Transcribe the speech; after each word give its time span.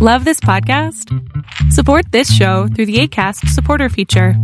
Love 0.00 0.24
this 0.24 0.38
podcast? 0.38 1.12
Support 1.72 2.12
this 2.12 2.32
show 2.32 2.68
through 2.68 2.86
the 2.86 3.00
ACAST 3.00 3.48
supporter 3.48 3.88
feature. 3.88 4.34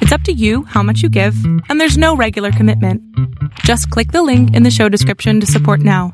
It's 0.00 0.10
up 0.10 0.22
to 0.22 0.32
you 0.32 0.64
how 0.64 0.82
much 0.82 1.00
you 1.00 1.08
give, 1.08 1.36
and 1.68 1.80
there's 1.80 1.96
no 1.96 2.16
regular 2.16 2.50
commitment. 2.50 3.00
Just 3.60 3.88
click 3.90 4.10
the 4.10 4.24
link 4.24 4.52
in 4.52 4.64
the 4.64 4.72
show 4.72 4.88
description 4.88 5.38
to 5.38 5.46
support 5.46 5.78
now. 5.78 6.12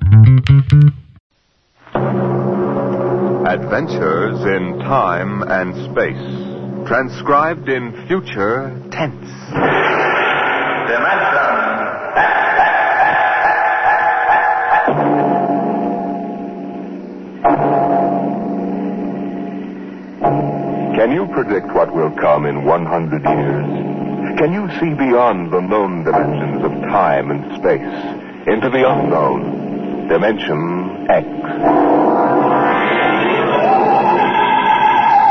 Adventures 3.46 4.44
in 4.44 4.78
time 4.80 5.40
and 5.40 5.72
space, 5.90 6.86
transcribed 6.86 7.70
in 7.70 8.06
future 8.08 8.78
tense. 8.92 9.24
Can 21.00 21.16
you 21.16 21.24
predict 21.32 21.72
what 21.72 21.88
will 21.96 22.12
come 22.20 22.44
in 22.44 22.68
100 22.68 23.24
years? 23.24 23.68
Can 24.36 24.52
you 24.52 24.68
see 24.76 24.92
beyond 24.92 25.48
the 25.48 25.64
known 25.64 26.04
dimensions 26.04 26.60
of 26.60 26.76
time 26.92 27.32
and 27.32 27.40
space 27.56 27.96
into 28.44 28.68
the 28.68 28.84
unknown, 28.84 30.12
Dimension 30.12 31.08
X? 31.08 31.24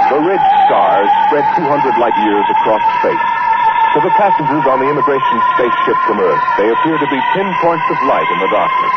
The 0.10 0.20
red 0.26 0.42
stars 0.66 1.10
spread 1.30 1.46
200 1.54 2.02
light 2.02 2.18
years 2.26 2.48
across 2.50 2.82
space. 3.06 3.30
To 3.94 4.02
the 4.10 4.14
passengers 4.18 4.66
on 4.66 4.82
the 4.82 4.90
immigration 4.90 5.38
spaceship 5.54 6.02
from 6.10 6.18
Earth, 6.18 6.46
they 6.58 6.66
appear 6.66 6.98
to 6.98 7.10
be 7.14 7.20
pinpoints 7.38 7.86
of 7.94 7.98
light 8.10 8.26
in 8.26 8.40
the 8.42 8.50
darkness. 8.50 8.96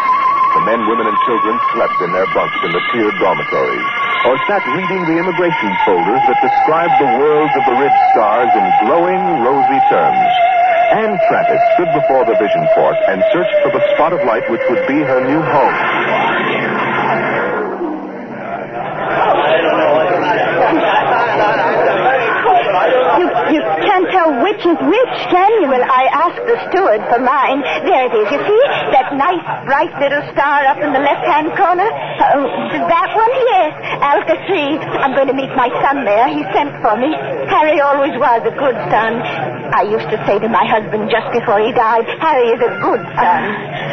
The 0.56 0.64
men, 0.72 0.88
women, 0.88 1.04
and 1.04 1.18
children 1.28 1.52
slept 1.76 2.00
in 2.00 2.16
their 2.16 2.32
bunks 2.32 2.56
in 2.64 2.72
the 2.72 2.80
tiered 2.96 3.16
dormitories, 3.20 3.92
or 4.24 4.38
sat 4.46 4.62
reading 4.78 5.02
the 5.10 5.18
immigration 5.18 5.72
folders 5.82 6.22
that 6.30 6.38
described 6.38 6.94
the 7.02 7.10
worlds 7.18 7.50
of 7.58 7.64
the 7.66 7.74
red 7.74 7.94
stars 8.14 8.50
in 8.54 8.64
glowing, 8.86 9.18
rosy 9.42 9.80
terms. 9.90 10.30
Anne 10.94 11.18
Travis 11.26 11.62
stood 11.74 11.90
before 11.90 12.22
the 12.24 12.36
vision 12.38 12.62
port 12.74 12.94
and 13.10 13.18
searched 13.32 13.56
for 13.66 13.72
the 13.74 13.82
spot 13.94 14.12
of 14.12 14.22
light 14.22 14.46
which 14.46 14.62
would 14.70 14.86
be 14.86 15.02
her 15.02 15.26
new 15.26 15.42
home. 15.42 15.76
You, 23.18 23.26
you 23.58 23.60
can't 23.82 24.06
tell 24.10 24.41
which 24.52 24.68
is 24.68 24.76
which? 24.84 25.16
Well, 25.64 25.80
I 25.80 26.04
asked 26.12 26.44
the 26.44 26.60
steward 26.68 27.00
for 27.08 27.16
mine. 27.24 27.64
There 27.88 28.04
it 28.04 28.12
is. 28.12 28.28
You 28.28 28.40
see? 28.44 28.62
That 28.92 29.16
nice, 29.16 29.40
bright 29.64 29.88
little 29.96 30.20
star 30.36 30.68
up 30.68 30.76
in 30.76 30.92
the 30.92 31.00
left-hand 31.00 31.56
corner? 31.56 31.88
Oh, 31.88 32.44
that 32.68 33.10
one? 33.16 33.32
Yes. 33.48 33.72
Alpha 34.04 34.36
3. 34.44 34.76
I'm 35.00 35.16
going 35.16 35.32
to 35.32 35.36
meet 35.36 35.48
my 35.56 35.72
son 35.80 36.04
there. 36.04 36.28
He 36.28 36.44
sent 36.52 36.76
for 36.84 37.00
me. 37.00 37.16
Harry 37.48 37.80
always 37.80 38.12
was 38.20 38.44
a 38.44 38.52
good 38.52 38.76
son. 38.92 39.24
I 39.72 39.88
used 39.88 40.12
to 40.12 40.20
say 40.28 40.36
to 40.36 40.48
my 40.52 40.68
husband 40.68 41.08
just 41.08 41.32
before 41.32 41.64
he 41.64 41.72
died, 41.72 42.04
Harry 42.20 42.52
is 42.52 42.60
a 42.60 42.72
good 42.84 43.00
son. 43.16 43.40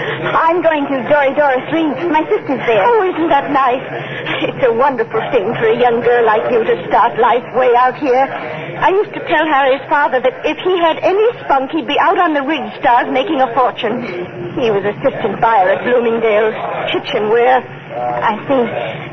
I'm 0.20 0.62
going 0.62 0.84
to 0.88 0.98
Dory 1.08 1.34
Doris 1.36 1.64
3. 1.72 2.12
My 2.12 2.24
sister's 2.28 2.60
there. 2.68 2.84
Oh, 2.84 3.08
isn't 3.08 3.30
that 3.30 3.52
nice? 3.52 3.84
It's 4.44 4.64
a 4.68 4.74
wonderful 4.74 5.22
thing 5.32 5.54
for 5.56 5.68
a 5.68 5.78
young 5.80 6.02
girl 6.02 6.26
like 6.26 6.52
you 6.52 6.64
to 6.64 6.76
start 6.88 7.18
life 7.20 7.44
way 7.56 7.72
out 7.76 7.96
here. 7.98 8.28
I 8.80 8.90
used 8.90 9.14
to 9.14 9.22
tell 9.28 9.46
Harry's 9.48 9.84
father 9.90 10.20
that 10.20 10.46
if 10.46 10.58
he 10.64 10.78
had 10.80 11.00
any 11.04 11.28
spunk, 11.44 11.72
he'd 11.72 11.88
be 11.88 12.00
out 12.00 12.20
on 12.20 12.34
the 12.34 12.44
ridge 12.44 12.72
stars 12.80 13.12
making 13.12 13.42
a 13.42 13.48
fortune. 13.54 14.04
He 14.60 14.72
was 14.72 14.84
assistant 14.84 15.40
buyer 15.42 15.70
at 15.72 15.84
Bloomingdale's 15.84 16.56
kitchenware. 16.92 17.64
I 17.64 18.36
see. 18.48 19.09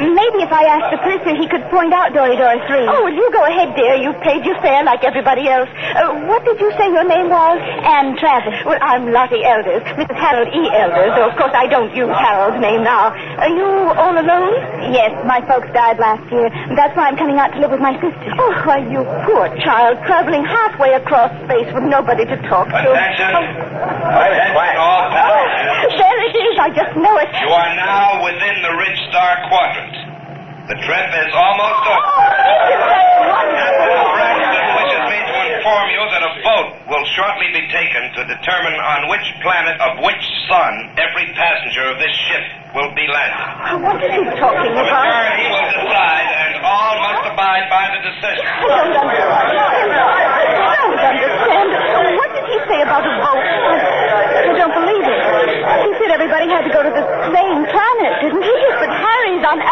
Maybe 0.00 0.40
if 0.40 0.48
I 0.48 0.64
asked 0.64 0.90
the 0.96 1.00
purser, 1.04 1.36
he 1.36 1.44
could 1.44 1.60
point 1.68 1.92
out 1.92 2.16
Dory 2.16 2.32
Dora 2.32 2.56
3. 2.56 2.88
Oh, 2.88 3.04
well, 3.04 3.12
you 3.12 3.28
go 3.36 3.44
ahead, 3.44 3.76
dear. 3.76 4.00
You've 4.00 4.16
paid 4.24 4.48
your 4.48 4.56
fare 4.64 4.80
like 4.80 5.04
everybody 5.04 5.44
else. 5.44 5.68
Uh, 5.92 6.24
what 6.24 6.40
did 6.48 6.56
you 6.56 6.72
say 6.80 6.88
your 6.88 7.04
name 7.04 7.28
was? 7.28 7.60
Anne 7.84 8.16
Travis. 8.16 8.56
Well, 8.64 8.80
I'm 8.80 9.12
Lottie 9.12 9.44
Elders. 9.44 9.84
Mrs. 10.00 10.16
Harold 10.16 10.48
E. 10.56 10.62
Elders. 10.72 11.12
Though, 11.20 11.28
of 11.28 11.36
course, 11.36 11.52
I 11.52 11.68
don't 11.68 11.92
use 11.92 12.08
Harold's 12.08 12.56
name 12.64 12.80
now. 12.80 13.12
Are 13.12 13.52
you 13.52 13.68
all 14.00 14.16
alone? 14.16 14.56
Yes, 14.88 15.12
my 15.28 15.44
folks 15.44 15.68
died 15.76 16.00
last 16.00 16.24
year. 16.32 16.48
That's 16.72 16.96
why 16.96 17.12
I'm 17.12 17.20
coming 17.20 17.36
out 17.36 17.52
to 17.52 17.60
live 17.60 17.70
with 17.70 17.84
my 17.84 17.92
sister. 18.00 18.32
Oh, 18.40 18.52
why, 18.64 18.80
you 18.88 19.04
poor 19.28 19.52
child, 19.60 20.00
traveling 20.08 20.48
halfway 20.48 20.96
across 20.96 21.28
space 21.44 21.68
with 21.76 21.84
nobody 21.84 22.24
to 22.24 22.36
talk 22.48 22.72
to. 22.72 22.76
Attention. 22.88 23.36
Attention, 23.36 24.76
all 24.80 25.12
passengers. 25.12 25.92
There 25.92 26.20
it 26.24 26.34
is. 26.40 26.54
I 26.56 26.68
just 26.72 26.96
know 26.96 27.14
it. 27.20 27.28
You 27.36 27.52
are 27.52 27.72
now 27.76 28.24
within 28.24 28.56
the 28.64 28.72
Ridge 28.80 29.00
Star 29.12 29.44
Quadrant. 29.48 29.99
The 30.70 30.78
trip 30.86 31.08
is 31.18 31.30
almost 31.34 31.82
over. 31.82 32.14
this 32.46 32.78
is 32.78 32.78
so 32.78 33.02
wonderful. 33.26 33.90
Captain 33.90 34.06
Braxton 34.14 34.66
wishes 34.78 35.02
me 35.10 35.18
to 35.18 35.34
inform 35.50 35.86
you 35.90 36.02
that 36.14 36.22
a 36.22 36.32
vote 36.46 36.70
will 36.86 37.06
shortly 37.18 37.50
be 37.50 37.66
taken 37.74 38.02
to 38.14 38.20
determine 38.30 38.78
on 38.78 39.10
which 39.10 39.26
planet 39.42 39.74
of 39.82 39.98
which 40.06 40.22
sun 40.46 40.94
every 40.94 41.26
passenger 41.34 41.90
of 41.90 41.98
this 41.98 42.14
ship 42.30 42.44
will 42.78 42.94
be 42.94 43.02
landing. 43.10 43.82
What 43.82 43.98
is 43.98 44.14
he 44.14 44.22
talking 44.38 44.70
The 44.70 44.78
about? 44.78 44.94
majority 44.94 45.46
will 45.50 45.68
decide, 45.74 46.28
and 46.38 46.62
all 46.62 46.94
must 47.02 47.22
abide 47.34 47.66
by 47.66 47.84
the 47.90 48.00
decision. 48.06 48.46
I 48.46 48.62
don't 48.70 48.94
understand. 48.94 49.90
I 49.90 50.74
don't 50.86 50.94
understand. 50.94 52.14
What 52.14 52.30
did 52.30 52.46
he 52.46 52.56
say 52.70 52.78
about 52.86 53.02
a 53.02 53.10
vote? 53.18 53.42
I 53.42 54.54
don't 54.54 54.70
believe 54.74 55.02
it. 55.02 55.18
He 55.82 55.90
said 55.98 56.10
everybody 56.14 56.46
had 56.46 56.62
to 56.62 56.70
go 56.70 56.86
to 56.86 56.92
the 56.94 57.04
same 57.34 57.58
planet, 57.66 58.12
didn't 58.22 58.44
he? 58.46 58.54
But 58.78 58.90
Harry's 58.94 59.42
on 59.42 59.58
3. 59.58 59.66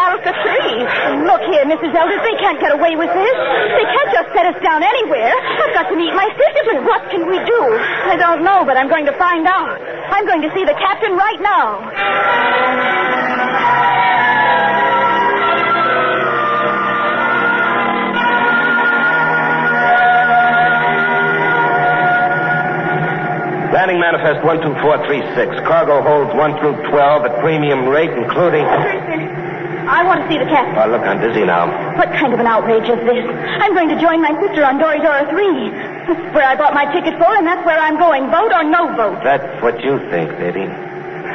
Look 1.29 1.45
here, 1.45 1.61
Mrs. 1.61 1.93
Elders, 1.93 2.25
they 2.25 2.33
can't 2.41 2.59
get 2.59 2.73
away 2.73 2.97
with 2.97 3.13
this. 3.13 3.35
They 3.77 3.85
can't 3.85 4.09
just 4.09 4.33
set 4.33 4.49
us 4.49 4.57
down 4.65 4.81
anywhere. 4.81 5.29
I've 5.29 5.73
got 5.77 5.85
to 5.89 5.95
meet 5.95 6.09
my 6.17 6.25
sister, 6.25 6.61
but 6.73 6.81
what 6.89 7.05
can 7.13 7.29
we 7.29 7.37
do? 7.37 7.61
I 8.09 8.17
don't 8.17 8.41
know, 8.43 8.65
but 8.65 8.77
I'm 8.77 8.89
going 8.89 9.05
to 9.05 9.13
find 9.13 9.45
out. 9.45 9.77
I'm 10.09 10.25
going 10.25 10.41
to 10.41 10.49
see 10.57 10.65
the 10.65 10.73
captain 10.73 11.13
right 11.13 11.37
now. 11.39 11.85
Landing 23.69 24.01
manifest 24.01 24.41
12436. 24.41 25.61
Cargo 25.69 26.01
holds 26.01 26.33
1 26.33 26.57
through 26.57 26.89
12 26.89 27.25
at 27.25 27.39
premium 27.39 27.85
rate, 27.85 28.09
including. 28.09 28.65
I 29.99 30.07
want 30.07 30.23
to 30.23 30.27
see 30.31 30.39
the 30.39 30.47
captain. 30.47 30.79
Oh, 30.79 30.87
look, 30.87 31.03
I'm 31.03 31.19
busy 31.19 31.43
now. 31.43 31.67
What 31.99 32.07
kind 32.15 32.31
of 32.31 32.39
an 32.39 32.47
outrage 32.47 32.87
is 32.87 33.03
this? 33.03 33.19
I'm 33.59 33.75
going 33.75 33.91
to 33.91 33.99
join 33.99 34.23
my 34.23 34.31
sister 34.39 34.63
on 34.63 34.79
Dory 34.79 35.03
Dora 35.03 35.27
3. 35.27 35.35
That's 36.07 36.23
where 36.31 36.47
I 36.47 36.55
bought 36.55 36.71
my 36.71 36.87
ticket 36.95 37.19
for, 37.19 37.27
and 37.27 37.43
that's 37.43 37.59
where 37.67 37.75
I'm 37.75 37.99
going. 37.99 38.31
Vote 38.31 38.55
or 38.55 38.63
no 38.63 38.95
vote. 38.95 39.19
That's 39.27 39.43
what 39.59 39.83
you 39.83 39.99
think, 40.07 40.31
baby. 40.39 40.63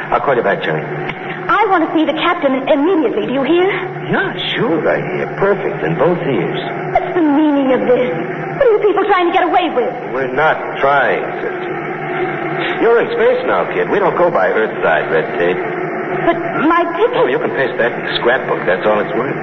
I'll 0.09 0.17
call 0.17 0.33
you 0.33 0.41
back, 0.41 0.65
Jerry. 0.65 0.81
I 0.81 1.61
want 1.69 1.85
to 1.85 1.93
see 1.93 2.09
the 2.09 2.17
captain 2.17 2.57
immediately. 2.65 3.29
Do 3.29 3.33
you 3.37 3.45
hear? 3.45 3.69
Yeah, 4.09 4.33
sure, 4.57 4.81
I 4.81 4.97
hear. 4.97 5.29
Perfect 5.37 5.85
in 5.85 5.93
both 6.01 6.17
ears. 6.25 6.61
What's 6.89 7.13
the 7.13 7.21
meaning 7.21 7.69
of 7.69 7.85
this? 7.85 8.09
What 8.17 8.65
are 8.65 8.71
you 8.73 8.81
people 8.81 9.05
trying 9.05 9.29
to 9.29 9.33
get 9.33 9.45
away 9.45 9.69
with? 9.77 9.93
We're 10.09 10.33
not 10.33 10.57
trying, 10.81 11.21
sister. 11.37 12.81
You're 12.81 12.97
in 12.97 13.13
space 13.13 13.45
now, 13.45 13.69
kid. 13.69 13.93
We 13.93 14.01
don't 14.01 14.17
go 14.17 14.33
by 14.33 14.49
Earth-side 14.49 15.13
red 15.13 15.37
tape. 15.37 15.84
But 16.23 16.37
my 16.63 16.81
ticket. 16.95 17.19
Oh, 17.19 17.27
you 17.27 17.39
can 17.39 17.51
paste 17.51 17.75
that 17.77 17.91
in 17.91 18.01
the 18.07 18.15
scrapbook. 18.23 18.63
That's 18.63 18.85
all 18.87 19.03
it's 19.03 19.11
worth. 19.11 19.35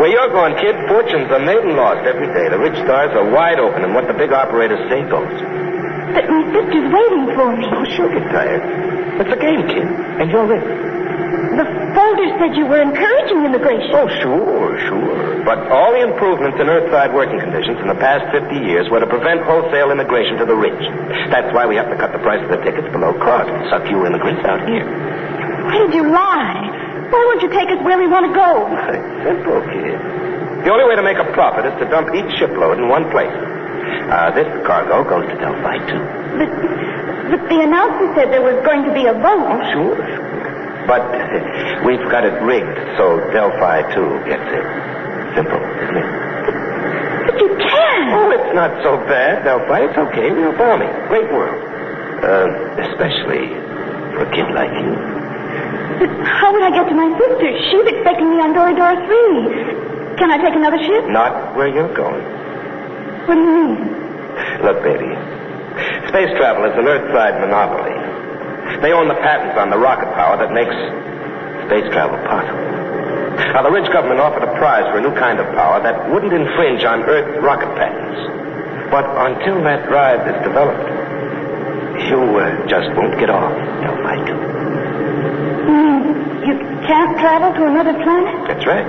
Where 0.00 0.10
you're 0.10 0.32
going, 0.32 0.56
kid, 0.58 0.74
fortunes 0.88 1.30
are 1.30 1.44
made 1.44 1.62
and 1.62 1.76
lost 1.76 2.02
every 2.08 2.26
day. 2.34 2.48
The 2.48 2.58
rich 2.58 2.74
stars 2.82 3.12
are 3.14 3.28
wide 3.30 3.60
open, 3.60 3.84
and 3.84 3.94
what 3.94 4.08
the 4.08 4.16
big 4.16 4.32
operators 4.32 4.80
say 4.90 5.04
goes. 5.06 5.30
But 6.16 6.26
my 6.26 6.42
sister's 6.50 6.88
waiting 6.90 7.24
for 7.36 7.54
me. 7.54 7.64
Oh, 7.70 7.84
she'll 7.94 8.10
get 8.10 8.26
tired. 8.32 8.64
It's 9.20 9.32
a 9.32 9.38
game, 9.38 9.62
kid, 9.68 9.86
and 10.18 10.26
you're 10.32 10.48
in. 10.48 10.64
The 11.52 11.68
folder 11.92 12.28
said 12.40 12.56
you 12.56 12.64
were 12.64 12.80
encouraging 12.80 13.44
immigration. 13.44 13.92
Oh, 13.92 14.08
sure, 14.24 14.72
sure. 14.88 15.44
But 15.44 15.68
all 15.68 15.92
the 15.92 16.00
improvements 16.00 16.56
in 16.56 16.66
Earthside 16.68 17.12
working 17.12 17.40
conditions 17.40 17.76
in 17.76 17.88
the 17.88 18.00
past 18.00 18.24
50 18.32 18.56
years 18.56 18.88
were 18.88 19.00
to 19.00 19.06
prevent 19.06 19.44
wholesale 19.44 19.92
immigration 19.92 20.38
to 20.38 20.46
the 20.46 20.56
rich. 20.56 20.80
That's 21.28 21.52
why 21.52 21.66
we 21.66 21.76
have 21.76 21.92
to 21.92 21.96
cut 21.96 22.12
the 22.12 22.24
price 22.24 22.40
of 22.40 22.48
the 22.48 22.60
tickets 22.64 22.88
below 22.92 23.12
cost 23.20 23.52
and 23.52 23.68
suck 23.68 23.84
you 23.90 24.00
immigrants 24.06 24.40
out 24.48 24.64
here. 24.64 24.86
Why 25.64 25.78
did 25.78 25.94
you 25.94 26.04
lie? 26.10 27.08
Why 27.10 27.20
won't 27.28 27.42
you 27.42 27.50
take 27.50 27.68
us 27.68 27.80
where 27.84 27.98
we 27.98 28.08
want 28.08 28.26
to 28.26 28.32
go? 28.32 28.68
Simple, 29.26 29.60
kid. 29.68 29.98
The 30.64 30.70
only 30.70 30.86
way 30.86 30.96
to 30.96 31.02
make 31.02 31.18
a 31.18 31.26
profit 31.34 31.66
is 31.66 31.74
to 31.82 31.86
dump 31.90 32.14
each 32.14 32.30
shipload 32.38 32.78
in 32.78 32.88
one 32.88 33.10
place. 33.10 33.34
Uh, 34.08 34.30
this 34.30 34.46
cargo 34.66 35.02
goes 35.04 35.26
to 35.26 35.36
Delphi, 35.36 35.76
too. 35.90 36.02
But, 36.38 36.48
but 37.34 37.40
the 37.50 37.60
announcer 37.66 38.06
said 38.14 38.30
there 38.30 38.42
was 38.46 38.56
going 38.64 38.84
to 38.86 38.92
be 38.94 39.06
a 39.06 39.14
vote. 39.14 39.58
Sure, 39.74 39.96
sure. 39.98 40.32
But 40.86 41.02
we've 41.86 42.02
got 42.10 42.24
it 42.24 42.34
rigged 42.42 42.78
so 42.96 43.18
Delphi, 43.34 43.82
too, 43.94 44.08
gets 44.26 44.46
it. 44.50 44.66
Simple, 45.34 45.60
isn't 45.60 45.98
it? 45.98 46.08
But 47.26 47.36
you 47.38 47.48
can't. 47.58 48.08
Oh, 48.14 48.30
it's 48.30 48.54
not 48.54 48.70
so 48.82 48.96
bad, 49.06 49.44
Delphi. 49.44 49.86
It's 49.86 49.98
okay. 49.98 50.30
Real 50.30 50.56
farming. 50.56 50.90
Great 51.08 51.30
world. 51.30 51.58
Uh, 52.22 52.46
especially 52.86 53.50
for 54.14 54.26
a 54.26 54.30
kid 54.30 54.46
like 54.54 54.70
you. 54.78 55.21
But 55.98 56.08
how 56.24 56.52
would 56.52 56.62
I 56.62 56.70
get 56.70 56.88
to 56.88 56.94
my 56.94 57.08
sister? 57.18 57.48
She's 57.68 57.86
expecting 57.92 58.30
me 58.30 58.38
on 58.40 58.54
Doridor 58.54 58.94
3. 59.04 60.16
Can 60.16 60.30
I 60.30 60.38
take 60.38 60.54
another 60.54 60.78
ship? 60.78 61.08
Not 61.08 61.56
where 61.56 61.68
you're 61.68 61.92
going. 61.92 62.24
What 63.26 63.34
do 63.34 63.40
you 63.40 63.52
mean? 63.52 63.76
Look, 64.62 64.82
baby. 64.82 65.10
Space 66.08 66.32
travel 66.36 66.64
is 66.68 66.74
an 66.76 66.84
Earthside 66.84 67.40
monopoly. 67.40 67.96
They 68.80 68.92
own 68.92 69.08
the 69.08 69.18
patents 69.20 69.58
on 69.58 69.70
the 69.70 69.78
rocket 69.78 70.12
power 70.14 70.36
that 70.36 70.52
makes 70.52 70.74
space 71.66 71.88
travel 71.92 72.18
possible. 72.28 72.60
Now, 73.56 73.62
the 73.62 73.70
Ridge 73.70 73.90
government 73.92 74.20
offered 74.20 74.42
a 74.44 74.52
prize 74.58 74.84
for 74.92 74.98
a 74.98 75.02
new 75.02 75.14
kind 75.16 75.40
of 75.40 75.46
power 75.54 75.82
that 75.82 76.10
wouldn't 76.12 76.32
infringe 76.32 76.84
on 76.84 77.02
Earth 77.04 77.42
rocket 77.42 77.72
patents. 77.76 78.20
But 78.90 79.08
until 79.08 79.62
that 79.64 79.88
drive 79.88 80.20
is 80.28 80.36
developed, 80.44 80.84
you 82.08 82.20
uh, 82.36 82.66
just 82.68 82.92
won't 82.96 83.18
get 83.18 83.30
off, 83.30 83.52
Delphi 83.80 84.16
2. 84.28 84.32
You 84.36 85.41
mean 85.68 86.02
you 86.46 86.54
can't 86.86 87.14
travel 87.18 87.52
to 87.54 87.62
another 87.66 87.94
planet? 88.02 88.34
That's 88.48 88.66
right. 88.66 88.86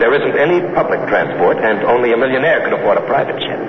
There 0.00 0.10
isn't 0.14 0.36
any 0.38 0.58
public 0.74 0.98
transport, 1.06 1.58
and 1.62 1.84
only 1.84 2.12
a 2.12 2.16
millionaire 2.16 2.60
can 2.66 2.72
afford 2.74 2.98
a 2.98 3.06
private 3.06 3.38
jet. 3.38 3.60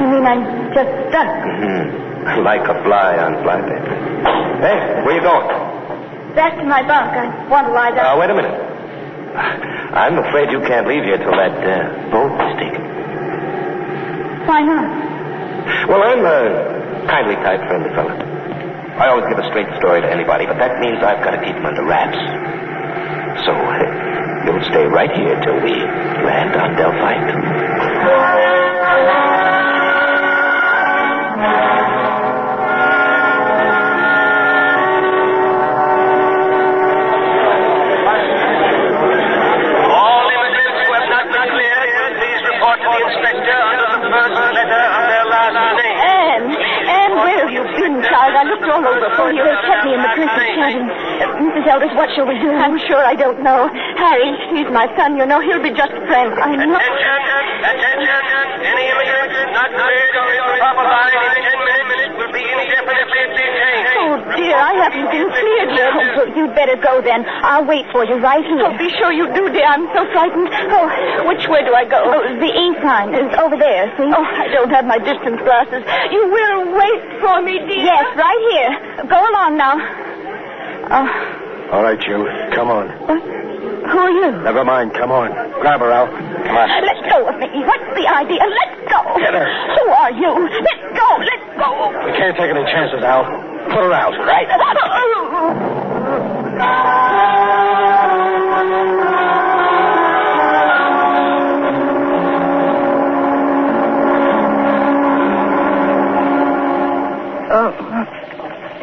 You 0.00 0.06
mean 0.12 0.24
I'm 0.26 0.42
just 0.76 0.90
stuck? 1.08 1.30
Hmm. 1.30 2.04
Like 2.42 2.66
a 2.66 2.74
fly 2.82 3.14
on 3.22 3.38
flypaper. 3.46 3.94
Hey, 4.58 4.98
where 5.06 5.14
you 5.14 5.22
going? 5.22 5.46
Back 6.34 6.58
to 6.58 6.64
my 6.66 6.82
bunk. 6.82 7.14
I 7.14 7.30
want 7.48 7.68
to 7.68 7.72
lie 7.72 7.90
Uh, 7.94 8.02
down. 8.02 8.18
wait 8.18 8.30
a 8.30 8.34
minute. 8.34 8.50
I'm 9.94 10.18
afraid 10.18 10.50
you 10.50 10.58
can't 10.66 10.88
leave 10.88 11.04
here 11.04 11.18
till 11.18 11.30
that 11.38 11.54
uh, 11.54 12.10
boat 12.10 12.34
is 12.34 12.52
taken. 12.58 12.82
Why 14.42 14.58
not? 14.60 14.86
Well, 15.86 16.02
I'm 16.02 16.26
a 16.26 17.06
kindly 17.06 17.36
type 17.46 17.60
friendly 17.70 17.90
fella. 17.94 18.10
I 18.96 19.08
always 19.12 19.28
give 19.28 19.38
a 19.38 19.46
straight 19.48 19.68
story 19.76 20.00
to 20.00 20.10
anybody, 20.10 20.46
but 20.46 20.56
that 20.56 20.80
means 20.80 20.96
I've 21.04 21.22
got 21.22 21.36
to 21.36 21.40
keep 21.44 21.54
them 21.54 21.66
under 21.66 21.84
wraps. 21.84 22.16
So, 23.44 23.52
you'll 24.48 24.64
stay 24.72 24.88
right 24.88 25.12
here 25.12 25.36
till 25.44 25.60
we 25.60 25.76
land 26.24 26.56
on 26.56 26.76
Delphi. 26.80 27.16
Child? 48.66 48.84
All 48.84 48.92
over 48.98 49.10
for 49.16 49.30
you. 49.32 49.42
They 49.46 49.56
kept 49.64 49.86
me 49.86 49.94
in 49.94 50.02
the 50.02 50.10
prince's 50.12 50.50
cabin. 50.58 50.84
Uh, 50.90 51.40
Mrs. 51.46 51.64
Elders, 51.70 51.94
what 51.96 52.10
shall 52.12 52.26
we 52.26 52.36
do? 52.42 52.50
I'm 52.50 52.76
sure 52.90 53.00
I 53.00 53.14
don't 53.14 53.40
know. 53.42 53.70
Harry, 53.96 54.30
he's 54.52 54.68
my 54.74 54.90
son, 54.98 55.16
you 55.16 55.24
know. 55.26 55.40
He'll 55.40 55.62
be 55.62 55.70
just 55.72 55.94
a 55.94 56.02
friend. 56.10 56.34
I 56.36 56.52
know. 56.58 56.74
Attention, 56.76 57.44
attention. 57.62 58.46
Any 58.66 58.84
immigrant 58.90 59.52
not 59.54 59.70
cleared 59.70 60.14
or 60.18 60.26
in 60.34 60.42
the 60.42 60.56
proper 60.60 60.84
line 60.84 61.14
in 61.14 61.42
ten 61.46 61.84
minutes 61.88 62.14
will 62.18 62.32
be 62.34 62.42
indefinitely 62.42 62.66
detained. 62.66 62.75
Oh, 63.26 64.22
dear, 64.38 64.54
I 64.54 64.72
haven't 64.86 65.08
been 65.10 65.26
cleared 65.28 65.70
yet. 65.74 65.90
Oh, 65.92 66.06
well, 66.16 66.28
you'd 66.36 66.54
better 66.54 66.76
go 66.78 67.02
then. 67.02 67.24
I'll 67.26 67.64
wait 67.66 67.86
for 67.90 68.04
you 68.04 68.16
right 68.22 68.44
here. 68.44 68.62
Oh, 68.62 68.76
be 68.78 68.90
sure 68.98 69.10
you 69.12 69.26
do, 69.34 69.50
dear. 69.50 69.66
I'm 69.66 69.86
so 69.90 70.06
frightened. 70.14 70.48
Oh, 70.70 71.26
which 71.26 71.42
way 71.48 71.64
do 71.66 71.74
I 71.74 71.84
go? 71.88 71.98
Oh, 72.06 72.22
the 72.38 72.50
ink 72.52 72.78
sign 72.82 73.14
is 73.14 73.32
over 73.38 73.56
there, 73.56 73.90
see? 73.98 74.06
Oh, 74.06 74.22
I 74.24 74.46
don't 74.52 74.70
have 74.70 74.84
my 74.86 74.98
distance 74.98 75.40
glasses. 75.42 75.82
You 76.12 76.22
will 76.30 76.76
wait 76.76 77.02
for 77.20 77.42
me, 77.42 77.58
dear? 77.66 77.82
Yes, 77.90 78.04
right 78.14 78.42
here. 78.54 78.70
Go 79.10 79.18
along 79.18 79.56
now. 79.58 79.74
Oh, 80.88 81.72
All 81.74 81.82
right, 81.82 82.00
you. 82.06 82.26
Come 82.54 82.70
on. 82.70 82.86
what? 83.10 83.45
Who 83.90 83.98
are 83.98 84.10
you? 84.10 84.32
Never 84.42 84.64
mind. 84.64 84.92
Come 84.94 85.12
on. 85.12 85.30
Grab 85.60 85.80
her, 85.80 85.90
Al. 85.92 86.06
Come 86.08 86.56
on. 86.56 86.68
Let 86.84 87.10
go 87.10 87.28
of 87.28 87.38
me. 87.38 87.46
What's 87.64 87.88
the 87.94 88.06
idea? 88.08 88.42
Let 88.42 88.70
go. 88.90 89.00
Get 89.18 89.34
her. 89.34 89.46
Who 89.46 89.84
are 89.90 90.12
you? 90.12 90.32
Let 90.48 90.78
go. 90.96 91.08
Let 91.22 91.40
go. 91.58 91.90
We 92.04 92.12
can't 92.18 92.36
take 92.36 92.50
any 92.50 92.64
chances, 92.64 93.02
Al. 93.02 93.24
Put 93.70 93.82
her 93.82 93.92
out. 93.92 94.14
Right. 94.26 94.48
Oh. 107.48 107.70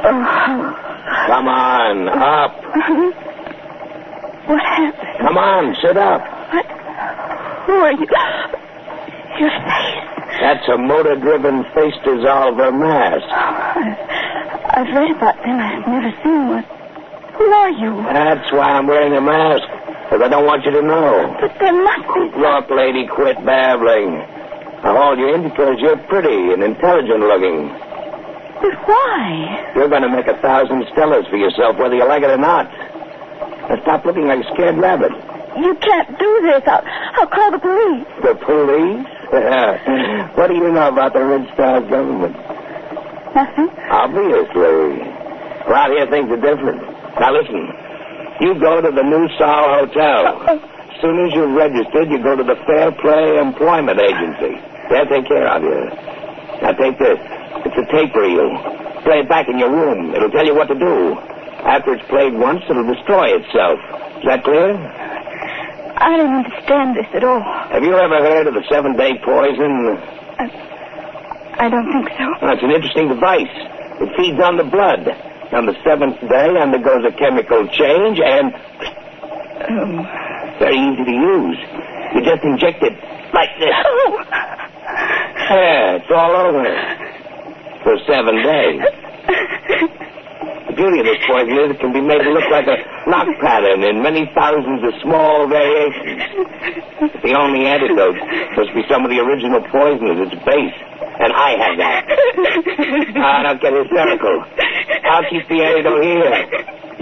Oh. 0.06 0.80
Come 1.28 1.48
on, 1.48 2.10
up. 2.10 2.54
What 4.46 5.34
on, 5.54 5.76
sit 5.82 5.98
up. 5.98 6.22
What? 6.54 6.66
Who 7.70 7.74
are 7.74 7.94
you? 7.94 8.08
Your 9.40 9.54
face. 9.54 10.04
That's 10.42 10.68
a 10.70 10.78
motor-driven 10.78 11.64
face 11.76 11.94
dissolver 12.04 12.74
mask. 12.74 13.30
Oh, 13.30 13.86
I've 14.74 14.90
read 14.90 15.12
about 15.12 15.38
them. 15.46 15.60
I've 15.62 15.88
never 15.88 16.12
seen 16.24 16.48
one. 16.50 16.66
Who 17.38 17.46
are 17.46 17.70
you? 17.72 18.04
That's 18.04 18.52
why 18.52 18.74
I'm 18.74 18.88
wearing 18.88 19.14
a 19.14 19.22
mask. 19.22 19.68
Because 20.04 20.22
I 20.22 20.28
don't 20.30 20.46
want 20.46 20.66
you 20.66 20.72
to 20.72 20.82
know. 20.82 21.38
But 21.40 21.58
there 21.60 21.74
must 21.74 22.06
be. 22.14 22.40
Look, 22.40 22.70
lady, 22.70 23.08
quit 23.08 23.38
babbling. 23.46 24.22
I 24.84 24.92
hauled 24.92 25.20
you 25.20 25.34
in 25.34 25.44
because 25.44 25.80
you're 25.80 25.98
pretty 26.10 26.52
and 26.52 26.62
intelligent 26.62 27.22
looking. 27.22 27.70
But 28.62 28.76
why? 28.88 29.72
You're 29.76 29.90
going 29.90 30.04
to 30.04 30.10
make 30.10 30.28
a 30.28 30.38
thousand 30.42 30.84
stellars 30.94 31.30
for 31.30 31.38
yourself, 31.38 31.78
whether 31.78 31.96
you 31.96 32.06
like 32.06 32.24
it 32.24 32.30
or 32.30 32.38
not. 32.38 32.68
Now 33.70 33.82
stop 33.82 34.06
looking 34.06 34.28
like 34.28 34.44
a 34.44 34.54
scared 34.54 34.78
rabbit. 34.78 35.12
You 35.58 35.76
can't 35.76 36.10
do 36.18 36.42
this. 36.42 36.64
I'll, 36.66 36.84
I'll 36.86 37.28
call 37.28 37.52
the 37.52 37.60
police. 37.60 38.06
The 38.26 38.36
police? 38.42 39.06
what 40.38 40.48
do 40.48 40.56
you 40.56 40.72
know 40.72 40.90
about 40.90 41.14
the 41.14 41.24
Red 41.26 41.46
Star 41.54 41.82
government? 41.82 42.36
Nothing. 43.34 43.70
Obviously. 43.90 45.02
Well, 45.70 45.90
here 45.92 46.08
things 46.10 46.30
are 46.30 46.42
different. 46.42 46.82
Now 47.20 47.34
listen. 47.34 47.70
You 48.42 48.60
go 48.60 48.82
to 48.82 48.90
the 48.90 49.04
New 49.04 49.30
Sol 49.38 49.74
Hotel. 49.78 50.50
As 50.50 51.02
soon 51.02 51.26
as 51.26 51.34
you're 51.34 51.54
registered, 51.54 52.10
you 52.10 52.22
go 52.22 52.36
to 52.36 52.44
the 52.44 52.58
Fair 52.66 52.92
Play 52.92 53.38
Employment 53.38 54.00
Agency. 54.00 54.58
They'll 54.90 55.06
take 55.06 55.28
care 55.28 55.48
of 55.48 55.62
you. 55.62 55.80
Now 56.62 56.74
take 56.74 56.98
this. 56.98 57.20
It's 57.66 57.78
a 57.78 57.86
tape 57.94 58.14
reel. 58.16 58.50
Play 59.04 59.20
it 59.22 59.30
back 59.30 59.48
in 59.50 59.60
your 59.60 59.70
room. 59.72 60.16
It'll 60.16 60.32
tell 60.32 60.46
you 60.46 60.56
what 60.56 60.68
to 60.68 60.76
do. 60.78 61.18
After 61.64 61.94
it's 61.94 62.08
played 62.10 62.34
once, 62.34 62.62
it'll 62.70 62.86
destroy 62.92 63.38
itself. 63.38 63.80
Is 64.20 64.26
that 64.26 64.44
clear? 64.44 64.74
I 66.04 66.18
don't 66.18 66.36
understand 66.36 66.96
this 66.98 67.08
at 67.16 67.24
all. 67.24 67.40
Have 67.72 67.84
you 67.84 67.96
ever 67.96 68.18
heard 68.20 68.48
of 68.48 68.54
the 68.54 68.64
seven-day 68.70 69.20
poison? 69.24 69.72
I 71.56 71.70
don't 71.70 71.88
think 71.94 72.10
so. 72.18 72.26
Well, 72.42 72.54
it's 72.54 72.64
an 72.64 72.72
interesting 72.72 73.08
device. 73.08 73.54
It 74.04 74.10
feeds 74.18 74.40
on 74.44 74.58
the 74.58 74.66
blood. 74.68 75.08
On 75.54 75.66
the 75.66 75.76
seventh 75.86 76.20
day 76.28 76.50
undergoes 76.60 77.06
a 77.06 77.12
chemical 77.16 77.68
change 77.70 78.20
and 78.20 78.52
Um, 79.64 80.04
very 80.60 80.76
easy 80.76 81.06
to 81.06 81.12
use. 81.14 81.58
You 82.16 82.22
just 82.26 82.44
inject 82.44 82.84
it 82.84 82.94
like 83.34 83.50
this. 83.60 83.72
oh. 83.86 84.20
Yeah, 85.54 85.96
it's 86.02 86.12
all 86.12 86.36
over. 86.36 86.66
For 87.84 87.98
seven 88.08 88.36
days. 88.44 88.82
The 90.74 90.82
beauty 90.82 91.00
of 91.02 91.06
this 91.06 91.22
poison 91.30 91.54
is 91.54 91.70
it 91.70 91.80
can 91.86 91.94
be 91.94 92.02
made 92.02 92.26
to 92.26 92.34
look 92.34 92.50
like 92.50 92.66
a 92.66 92.82
knock 93.06 93.30
pattern 93.46 93.86
in 93.86 94.02
many 94.02 94.26
thousands 94.34 94.82
of 94.82 94.90
small 95.06 95.46
variations. 95.46 96.18
The 97.22 97.38
only 97.38 97.70
antidote 97.70 98.18
must 98.58 98.74
be 98.74 98.82
some 98.90 99.06
of 99.06 99.14
the 99.14 99.22
original 99.22 99.62
poison 99.70 100.10
at 100.10 100.18
its 100.18 100.34
base. 100.42 100.74
And 101.22 101.30
I 101.30 101.50
have 101.62 101.78
that. 101.78 102.02
Ah, 103.22 103.46
don't 103.46 103.62
get 103.62 103.70
hysterical. 103.70 104.42
I'll 105.06 105.30
keep 105.30 105.46
the 105.46 105.62
antidote 105.62 106.02
here. 106.02 106.42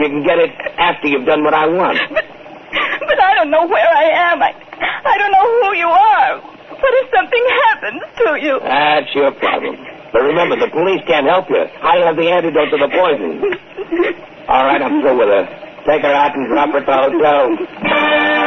You 0.04 0.20
can 0.20 0.24
get 0.28 0.36
it 0.44 0.52
after 0.76 1.08
you've 1.08 1.26
done 1.26 1.48
what 1.48 1.54
I 1.56 1.72
want. 1.72 1.96
But 2.12 3.20
I 3.24 3.40
don't 3.40 3.52
know 3.56 3.72
where 3.72 3.88
I 3.88 4.36
am. 4.36 4.44
I, 4.44 4.52
I 4.52 5.16
don't 5.16 5.32
know 5.32 5.48
who 5.48 5.80
you 5.80 5.88
are. 5.88 6.44
What 6.76 6.94
if 7.00 7.08
something 7.16 7.46
happens 7.72 8.04
to 8.20 8.36
you? 8.36 8.60
That's 8.68 9.16
your 9.16 9.32
problem. 9.32 9.80
But 10.12 10.24
remember, 10.24 10.56
the 10.60 10.70
police 10.70 11.02
can't 11.08 11.26
help 11.28 11.50
you. 11.50 11.64
I 11.82 11.98
have 12.06 12.16
the 12.16 12.28
antidote 12.30 12.70
to 12.72 12.78
the 12.78 12.90
poison. 12.90 13.40
All 14.48 14.66
right, 14.66 14.82
I'm 14.82 15.02
through 15.02 15.18
with 15.18 15.30
her. 15.30 15.46
Take 15.88 16.02
her 16.04 16.14
out 16.14 16.36
and 16.36 16.48
drop 16.48 16.70
her 16.72 16.80
at 16.80 16.86
the 16.86 16.94
hotel. 16.94 18.41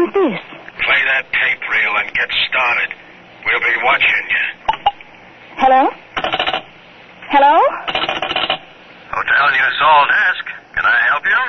This? 0.00 0.40
Play 0.80 1.00
that 1.12 1.28
tape 1.28 1.60
reel 1.68 1.94
and 2.00 2.08
get 2.16 2.32
started. 2.48 2.88
We'll 3.44 3.60
be 3.60 3.76
watching 3.84 4.24
you. 4.32 4.44
Hello? 5.60 5.92
Hello? 7.28 7.60
Hotel 9.12 9.46
New 9.52 9.60
desk. 9.60 10.44
Can 10.72 10.84
I 10.88 10.98
help 11.12 11.24
you? 11.28 11.40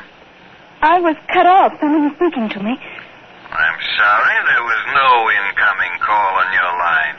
I 0.83 0.99
was 0.99 1.15
cut 1.31 1.47
off. 1.47 1.79
Someone 1.79 2.11
was 2.11 2.15
speaking 2.19 2.49
to 2.49 2.59
me. 2.59 2.75
I'm 2.75 3.79
sorry, 3.95 4.35
there 4.43 4.63
was 4.67 4.83
no 4.99 5.09
incoming 5.31 5.95
call 6.03 6.31
on 6.43 6.51
your 6.51 6.71
line. 6.75 7.17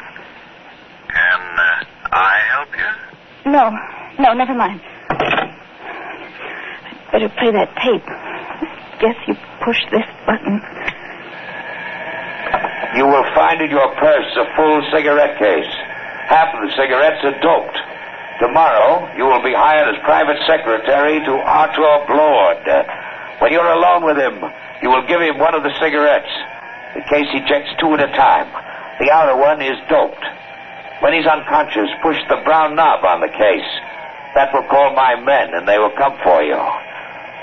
Can 1.17 1.41
uh, 1.57 2.13
I 2.13 2.35
help 2.53 2.69
you? 2.77 3.53
No. 3.53 3.73
No, 4.21 4.35
never 4.35 4.53
mind. 4.53 4.83
Better 7.11 7.33
play 7.41 7.53
that 7.57 7.73
tape. 7.81 8.05
Guess 9.01 9.17
you 9.27 9.35
push 9.65 9.81
this 9.91 10.05
button. 10.27 10.61
You 12.97 13.07
will 13.07 13.25
find 13.35 13.61
in 13.63 13.71
your 13.71 13.89
purse 13.97 14.29
a 14.37 14.47
full 14.57 14.85
cigarette 14.93 15.39
case. 15.39 15.73
Half 16.29 16.55
of 16.55 16.69
the 16.69 16.73
cigarettes 16.77 17.25
are 17.25 17.41
doped. 17.41 17.79
Tomorrow, 18.41 19.17
you 19.17 19.25
will 19.25 19.43
be 19.43 19.55
hired 19.55 19.95
as 19.95 20.03
private 20.05 20.37
secretary 20.47 21.21
to 21.25 21.33
Arthur 21.41 22.05
Blord. 22.05 22.65
When 23.41 23.53
you're 23.53 23.73
alone 23.73 24.05
with 24.05 24.19
him, 24.19 24.45
you 24.83 24.91
will 24.91 25.07
give 25.07 25.21
him 25.21 25.39
one 25.39 25.55
of 25.55 25.63
the 25.63 25.73
cigarettes. 25.81 26.31
The 26.95 27.05
case 27.09 27.29
he 27.33 27.39
ejects 27.39 27.73
two 27.81 27.95
at 27.95 28.01
a 28.01 28.13
time. 28.13 28.51
The 29.01 29.11
outer 29.11 29.37
one 29.37 29.63
is 29.63 29.79
doped. 29.89 30.25
When 31.01 31.15
he's 31.15 31.27
unconscious, 31.27 31.89
push 32.03 32.17
the 32.29 32.45
brown 32.45 32.77
knob 32.77 33.05
on 33.05 33.21
the 33.21 33.33
case. 33.33 33.71
That 34.35 34.53
will 34.53 34.69
call 34.69 34.93
my 34.95 35.17
men, 35.17 35.55
and 35.55 35.67
they 35.67 35.79
will 35.79 35.97
come 35.97 36.17
for 36.23 36.43
you. 36.43 36.61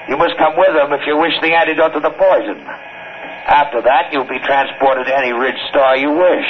You 0.07 0.17
must 0.17 0.37
come 0.37 0.57
with 0.57 0.73
them 0.73 0.93
if 0.93 1.05
you 1.05 1.17
wish 1.17 1.33
the 1.41 1.53
antidote 1.53 1.93
to 1.93 1.99
the 1.99 2.13
poison. 2.13 2.65
After 3.49 3.81
that, 3.81 4.13
you'll 4.13 4.29
be 4.29 4.37
transported 4.45 5.09
to 5.09 5.13
any 5.17 5.33
rich 5.33 5.57
Star 5.73 5.97
you 5.97 6.13
wish. 6.13 6.49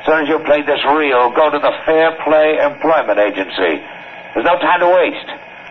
As 0.00 0.04
soon 0.04 0.20
as 0.20 0.28
you 0.28 0.38
play 0.44 0.60
this 0.60 0.84
reel, 0.84 1.32
go 1.32 1.48
to 1.48 1.56
the 1.56 1.72
Fair 1.88 2.12
Play 2.20 2.60
Employment 2.60 3.16
Agency. 3.16 3.80
There's 4.36 4.44
no 4.44 4.60
time 4.60 4.84
to 4.84 4.92
waste. 4.92 5.30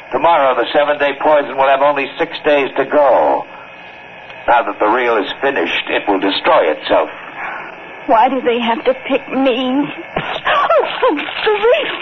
Tomorrow, 0.10 0.57
the 0.57 0.65
seven-day 0.74 1.21
poison 1.21 1.53
will 1.57 1.69
have 1.69 1.86
only 1.86 2.10
six 2.17 2.33
days 2.41 2.74
to 2.74 2.86
go. 2.89 3.45
Now 4.50 4.65
that 4.65 4.81
the 4.81 4.89
reel 4.89 5.21
is 5.21 5.29
finished, 5.45 5.86
it 5.93 6.10
will 6.10 6.19
destroy 6.19 6.74
itself. 6.74 7.13
Why 8.10 8.27
do 8.27 8.41
they 8.41 8.57
have 8.60 8.83
to 8.86 8.98
pick 9.05 9.21
me? 9.29 9.86
Oh, 10.41 10.83
oh 11.05 11.21
the 11.45 11.53
reef. 11.69 11.93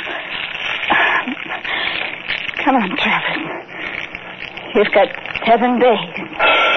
Come 2.64 2.76
on, 2.80 2.96
Travis. 2.96 3.36
You've 4.76 4.94
got 4.96 5.10
seven 5.46 5.80
days. 5.80 6.69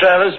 Come 0.00 0.22
in, 0.22 0.28
Miss 0.28 0.38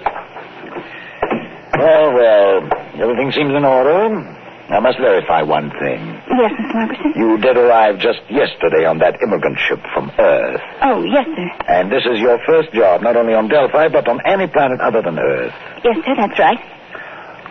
Well, 1.76 2.06
oh, 2.06 2.14
well, 2.14 3.02
everything 3.02 3.32
seems 3.32 3.52
in 3.54 3.64
order. 3.64 4.40
I 4.70 4.80
must 4.80 4.96
verify 4.98 5.42
one 5.42 5.70
thing. 5.70 6.00
Yes, 6.38 6.52
Miss 6.56 6.72
Margerson? 6.72 7.16
You 7.16 7.36
did 7.38 7.56
arrive 7.58 7.98
just 7.98 8.20
yesterday 8.30 8.86
on 8.86 8.98
that 8.98 9.20
immigrant 9.22 9.58
ship 9.58 9.80
from 9.92 10.10
Earth. 10.18 10.60
Oh, 10.82 11.04
yes, 11.04 11.26
sir. 11.36 11.50
And 11.68 11.92
this 11.92 12.06
is 12.06 12.18
your 12.18 12.38
first 12.46 12.72
job, 12.72 13.02
not 13.02 13.16
only 13.16 13.34
on 13.34 13.48
Delphi, 13.48 13.88
but 13.88 14.08
on 14.08 14.20
any 14.24 14.46
planet 14.46 14.80
other 14.80 15.02
than 15.02 15.18
Earth. 15.18 15.52
Yes, 15.84 15.96
sir, 16.06 16.14
that's 16.16 16.38
right. 16.38 16.58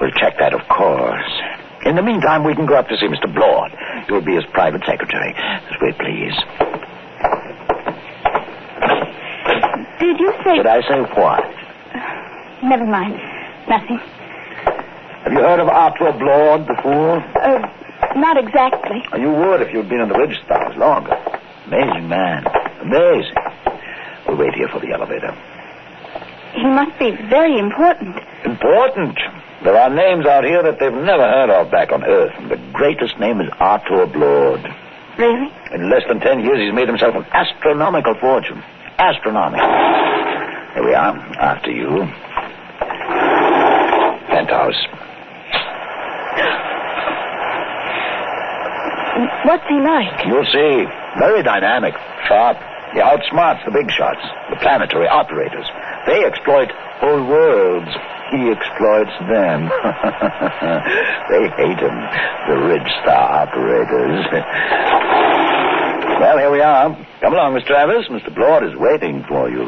We'll 0.02 0.12
check 0.18 0.40
that, 0.40 0.54
of 0.54 0.68
course. 0.70 1.30
In 1.86 1.96
the 1.96 2.02
meantime, 2.02 2.44
we 2.44 2.56
can 2.56 2.66
go 2.66 2.76
up 2.76 2.88
to 2.88 2.98
see 2.98 3.08
Mr. 3.08 3.32
Blord. 3.32 3.72
You'll 4.10 4.26
be 4.26 4.36
his 4.36 4.46
private 4.54 4.82
secretary. 4.88 5.34
This 5.70 5.78
way, 5.82 5.92
please. 6.00 6.34
Did 10.00 10.20
you 10.20 10.34
say... 10.44 10.58
Did 10.58 10.68
I 10.68 10.82
say 10.82 11.00
what? 11.14 11.44
Never 12.64 12.86
mind. 12.86 13.20
Nothing. 13.68 14.00
Have 15.24 15.32
you 15.32 15.40
heard 15.40 15.60
of 15.60 15.68
Arthur 15.68 16.12
Blord 16.18 16.68
before? 16.68 17.18
Uh, 17.20 17.60
not 18.16 18.38
exactly. 18.38 19.04
You 19.20 19.32
would 19.32 19.62
if 19.62 19.74
you'd 19.74 19.90
been 19.90 20.02
in 20.02 20.10
the 20.10 20.18
Ridge 20.18 20.40
Stars 20.46 20.76
longer. 20.78 21.16
Amazing 21.68 22.08
man. 22.08 22.46
Amazing. 22.82 23.36
We'll 24.28 24.38
wait 24.38 24.54
here 24.56 24.68
for 24.70 24.80
the 24.80 24.92
elevator. 24.92 25.32
He 26.56 26.64
must 26.66 26.98
be 27.00 27.12
very 27.30 27.58
important. 27.58 28.20
Important. 28.46 29.18
There 29.64 29.76
are 29.76 29.90
names 29.90 30.26
out 30.26 30.44
here 30.44 30.62
that 30.64 30.80
they've 30.80 30.92
never 30.94 31.24
heard 31.24 31.50
of 31.50 31.72
back 31.72 31.92
on 31.92 32.04
Earth. 32.04 32.34
And 32.38 32.52
the 32.52 32.58
greatest 32.74 33.18
name 33.20 33.40
is 33.42 33.48
Arthur 33.60 34.06
Blord. 34.06 34.62
Really? 35.18 35.52
In 35.74 35.90
less 35.90 36.04
than 36.08 36.20
ten 36.20 36.44
years, 36.44 36.60
he's 36.60 36.74
made 36.74 36.88
himself 36.88 37.16
an 37.16 37.26
astronomical 37.32 38.16
fortune. 38.20 38.62
Astronomical. 38.98 39.68
Here 40.76 40.84
we 40.86 40.94
are. 40.94 41.16
After 41.40 41.72
you. 41.72 42.08
Penthouse. 44.54 44.86
What's 49.46 49.68
he 49.68 49.80
like? 49.80 50.26
You'll 50.26 50.46
see. 50.46 50.86
Very 51.20 51.44
dynamic. 51.44 51.94
Sharp. 52.28 52.58
He 52.94 53.00
outsmarts 53.00 53.66
the 53.66 53.72
big 53.72 53.90
shots, 53.90 54.22
the 54.52 54.58
planetary 54.58 55.08
operators. 55.08 55.66
They 56.06 56.24
exploit 56.26 56.70
whole 57.02 57.26
worlds. 57.26 57.90
He 58.32 58.50
exploits 58.50 59.14
them. 59.30 59.66
they 61.30 61.50
hate 61.58 61.80
him, 61.82 61.98
the 62.50 62.58
Ridge 62.70 62.92
Star 63.02 63.46
operators. 63.46 64.26
well, 66.22 66.38
here 66.38 66.52
we 66.52 66.62
are. 66.62 66.96
Come 67.22 67.34
along, 67.34 67.56
Miss 67.56 67.64
Travis. 67.66 68.08
Mr. 68.10 68.34
Blord 68.34 68.64
is 68.64 68.76
waiting 68.78 69.24
for 69.28 69.50
you. 69.50 69.68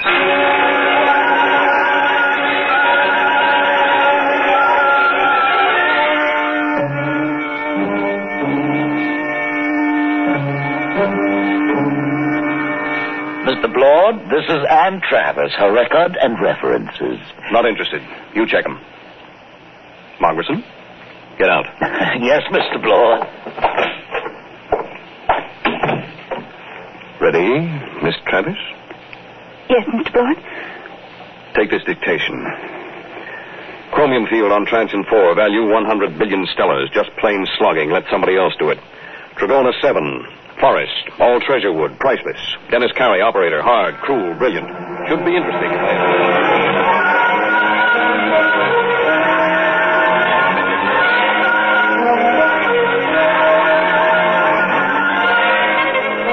Blord, 13.76 14.16
this 14.32 14.48
is 14.48 14.64
Anne 14.70 15.02
Travis, 15.04 15.52
her 15.60 15.74
record 15.74 16.16
and 16.16 16.40
references. 16.42 17.20
Not 17.52 17.66
interested. 17.66 18.02
You 18.34 18.48
check 18.48 18.64
them. 18.64 18.80
Margerson, 20.22 20.64
get 21.38 21.50
out. 21.50 21.66
yes, 22.24 22.44
Mr. 22.56 22.82
Blord. 22.82 23.20
Ready, 27.20 27.68
Miss 28.02 28.16
Travis? 28.28 28.56
Yes, 29.70 29.84
Mr. 29.92 30.14
Blord? 30.14 30.38
Take 31.56 31.70
this 31.70 31.84
dictation. 31.84 32.48
Chromium 33.92 34.26
field 34.28 34.54
on 34.54 34.66
Transion 34.66 35.04
4, 35.10 35.36
value 35.36 35.68
100 35.70 36.18
billion 36.18 36.46
stellars. 36.56 36.92
Just 36.94 37.10
plain 37.20 37.46
slugging. 37.58 37.92
Let 37.92 38.04
somebody 38.10 38.38
else 38.38 38.54
do 38.58 38.70
it. 38.70 38.80
Trigona 39.36 39.74
7, 39.82 40.24
Forest, 40.60 41.10
all 41.20 41.40
treasure 41.42 41.72
wood, 41.74 42.00
priceless. 42.00 42.40
Dennis 42.72 42.92
Carey, 42.94 43.22
operator, 43.22 43.62
hard, 43.62 43.96
cruel, 43.96 44.34
brilliant. 44.36 44.68
Should 45.08 45.26
be 45.26 45.36
interesting. 45.36 45.72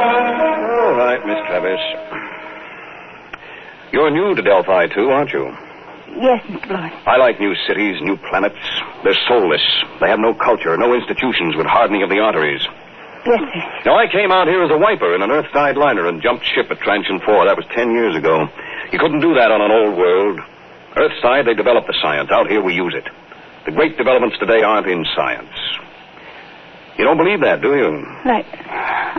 All 0.02 0.94
right, 0.96 1.20
Miss 1.26 1.38
Travis. 1.46 1.80
You're 3.92 4.10
new 4.10 4.34
to 4.34 4.42
Delphi, 4.42 4.86
too, 4.88 5.10
aren't 5.10 5.32
you? 5.32 5.44
Yes, 6.16 6.42
Mr. 6.46 6.68
Blord. 6.68 6.92
I 7.06 7.16
like 7.16 7.40
new 7.40 7.54
cities, 7.66 8.00
new 8.02 8.16
planets. 8.16 8.56
They're 9.04 9.16
soulless. 9.28 9.62
They 10.00 10.08
have 10.08 10.18
no 10.18 10.34
culture, 10.34 10.76
no 10.76 10.94
institutions 10.94 11.54
with 11.56 11.66
hardening 11.66 12.02
of 12.02 12.10
the 12.10 12.18
arteries. 12.20 12.62
Yes, 13.24 13.38
sir. 13.38 13.62
Now, 13.86 13.96
I 13.98 14.06
came 14.10 14.32
out 14.32 14.48
here 14.48 14.62
as 14.64 14.70
a 14.70 14.78
wiper 14.78 15.14
in 15.14 15.22
an 15.22 15.30
Earth-side 15.30 15.76
liner 15.76 16.08
and 16.08 16.20
jumped 16.22 16.44
ship 16.44 16.66
at 16.70 16.78
Transion 16.80 17.20
4. 17.24 17.46
That 17.46 17.56
was 17.56 17.66
ten 17.74 17.92
years 17.94 18.16
ago. 18.16 18.48
You 18.90 18.98
couldn't 18.98 19.20
do 19.20 19.34
that 19.34 19.50
on 19.50 19.60
an 19.62 19.70
old 19.70 19.96
world. 19.96 20.40
Earthside, 20.96 21.46
they 21.46 21.54
developed 21.54 21.86
the 21.86 21.96
science. 22.02 22.30
Out 22.32 22.48
here, 22.50 22.60
we 22.62 22.74
use 22.74 22.94
it. 22.96 23.06
The 23.64 23.72
great 23.72 23.96
developments 23.96 24.36
today 24.38 24.62
aren't 24.62 24.86
in 24.88 25.04
science. 25.14 25.54
You 26.98 27.04
don't 27.04 27.16
believe 27.16 27.40
that, 27.40 27.62
do 27.62 27.74
you? 27.74 28.04
Right. 28.26 28.44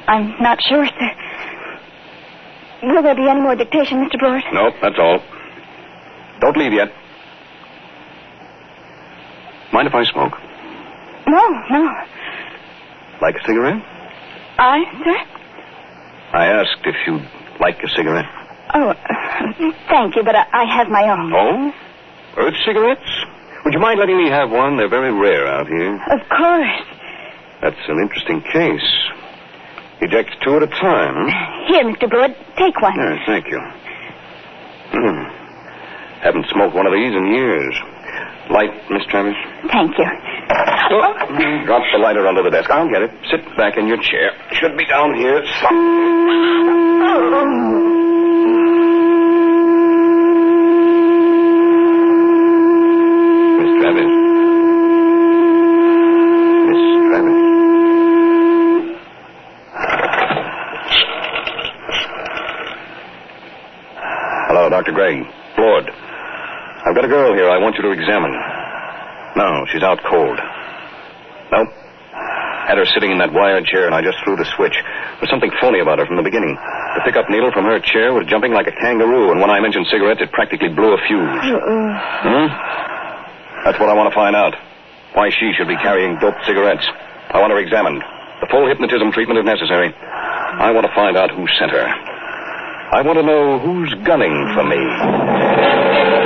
I'm 0.07 0.35
not 0.41 0.59
sure, 0.67 0.85
sir. 0.85 1.11
Will 2.83 3.01
there 3.01 3.15
be 3.15 3.27
any 3.27 3.39
more 3.41 3.55
dictation, 3.55 4.03
Mr. 4.03 4.19
Blord? 4.19 4.43
Nope, 4.51 4.75
that's 4.81 4.99
all. 4.99 5.19
Don't 6.41 6.57
leave 6.57 6.73
yet. 6.73 6.89
Mind 9.71 9.87
if 9.87 9.95
I 9.95 10.03
smoke? 10.11 10.33
No, 11.25 11.41
no. 11.71 11.89
Like 13.21 13.35
a 13.35 13.47
cigarette? 13.47 13.81
I, 14.57 14.83
sir? 15.03 15.17
I 16.37 16.45
asked 16.47 16.85
if 16.85 16.95
you'd 17.07 17.27
like 17.59 17.77
a 17.83 17.87
cigarette. 17.95 18.25
Oh, 18.73 18.89
uh, 18.89 18.95
thank 19.89 20.15
you, 20.15 20.23
but 20.23 20.35
I, 20.35 20.45
I 20.51 20.65
have 20.77 20.87
my 20.89 21.03
own. 21.09 21.31
Oh? 21.33 21.71
Earth 22.37 22.55
cigarettes? 22.65 23.09
Would 23.65 23.73
you 23.73 23.79
mind 23.79 23.99
letting 23.99 24.17
me 24.17 24.29
have 24.29 24.49
one? 24.49 24.77
They're 24.77 24.89
very 24.89 25.11
rare 25.13 25.47
out 25.47 25.67
here. 25.67 25.95
Of 25.95 26.21
course. 26.29 26.81
That's 27.61 27.79
an 27.87 27.99
interesting 28.01 28.41
case. 28.51 28.89
Eject 30.01 30.31
two 30.43 30.57
at 30.57 30.63
a 30.63 30.67
time. 30.67 31.15
huh? 31.15 31.65
Here, 31.67 31.83
Mr. 31.85 32.09
Blord, 32.09 32.35
take 32.57 32.75
one. 32.81 32.93
Yeah, 32.97 33.17
thank 33.25 33.47
you. 33.47 33.59
Hmm. 34.91 35.23
Haven't 36.21 36.45
smoked 36.51 36.75
one 36.75 36.85
of 36.87 36.93
these 36.93 37.13
in 37.15 37.27
years. 37.27 37.75
Light, 38.51 38.71
Miss 38.91 39.03
Travis? 39.09 39.35
Thank 39.71 39.97
you. 39.97 40.05
Oh, 40.91 41.13
mm, 41.31 41.65
drop 41.65 41.81
the 41.91 41.97
lighter 41.97 42.27
under 42.27 42.43
the 42.43 42.49
desk. 42.49 42.69
I'll 42.69 42.89
get 42.89 43.01
it. 43.01 43.11
Sit 43.31 43.41
back 43.57 43.77
in 43.77 43.87
your 43.87 43.97
chair. 43.97 44.31
Should 44.51 44.77
be 44.77 44.85
down 44.85 45.15
here. 45.15 45.41
Miss 53.59 53.71
Travis. 53.81 54.11
Miss 56.67 56.81
Travis. 57.07 57.39
Hello, 64.47 64.69
Dr. 64.69 64.91
Gray. 64.91 65.23
Blord. 65.55 65.89
I've 66.85 66.95
got 66.95 67.05
a 67.05 67.07
girl 67.07 67.32
here 67.43 67.51
I 67.51 67.59
want 67.59 67.75
you 67.75 67.83
to 67.83 67.91
examine. 67.91 68.31
No, 69.35 69.67
she's 69.67 69.83
out 69.83 69.99
cold. 70.07 70.39
Nope. 71.51 71.67
Had 72.63 72.79
her 72.79 72.87
sitting 72.95 73.11
in 73.11 73.19
that 73.19 73.35
wired 73.35 73.67
chair, 73.67 73.83
and 73.83 73.91
I 73.91 73.99
just 73.99 74.15
threw 74.23 74.39
the 74.39 74.47
switch. 74.55 74.79
There's 75.19 75.27
something 75.27 75.51
phony 75.59 75.83
about 75.83 75.99
her 75.99 76.07
from 76.07 76.15
the 76.15 76.23
beginning. 76.23 76.55
The 76.55 77.03
pickup 77.03 77.27
needle 77.27 77.51
from 77.51 77.67
her 77.67 77.83
chair 77.83 78.15
was 78.15 78.23
jumping 78.31 78.55
like 78.55 78.71
a 78.71 78.75
kangaroo, 78.79 79.35
and 79.35 79.43
when 79.43 79.51
I 79.51 79.59
mentioned 79.59 79.91
cigarettes, 79.91 80.23
it 80.23 80.31
practically 80.31 80.71
blew 80.71 80.95
a 80.95 80.99
fuse. 81.03 81.43
Hmm? 82.23 82.47
That's 83.67 83.75
what 83.75 83.91
I 83.91 83.95
want 83.99 84.07
to 84.07 84.15
find 84.15 84.39
out. 84.39 84.55
Why 85.11 85.27
she 85.27 85.51
should 85.59 85.67
be 85.67 85.75
carrying 85.83 86.15
doped 86.23 86.47
cigarettes. 86.47 86.87
I 87.27 87.43
want 87.43 87.51
her 87.51 87.59
examined. 87.59 87.99
The 88.39 88.47
full 88.47 88.63
hypnotism 88.71 89.11
treatment 89.11 89.43
if 89.43 89.45
necessary. 89.45 89.91
I 89.91 90.71
want 90.71 90.87
to 90.87 90.93
find 90.95 91.19
out 91.19 91.35
who 91.35 91.43
sent 91.59 91.75
her. 91.75 91.87
I 92.95 93.03
want 93.03 93.19
to 93.19 93.25
know 93.27 93.59
who's 93.59 93.91
gunning 94.07 94.31
for 94.55 94.63
me. 94.63 96.22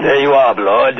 There 0.00 0.20
you 0.20 0.32
are, 0.32 0.54
Blord. 0.54 0.96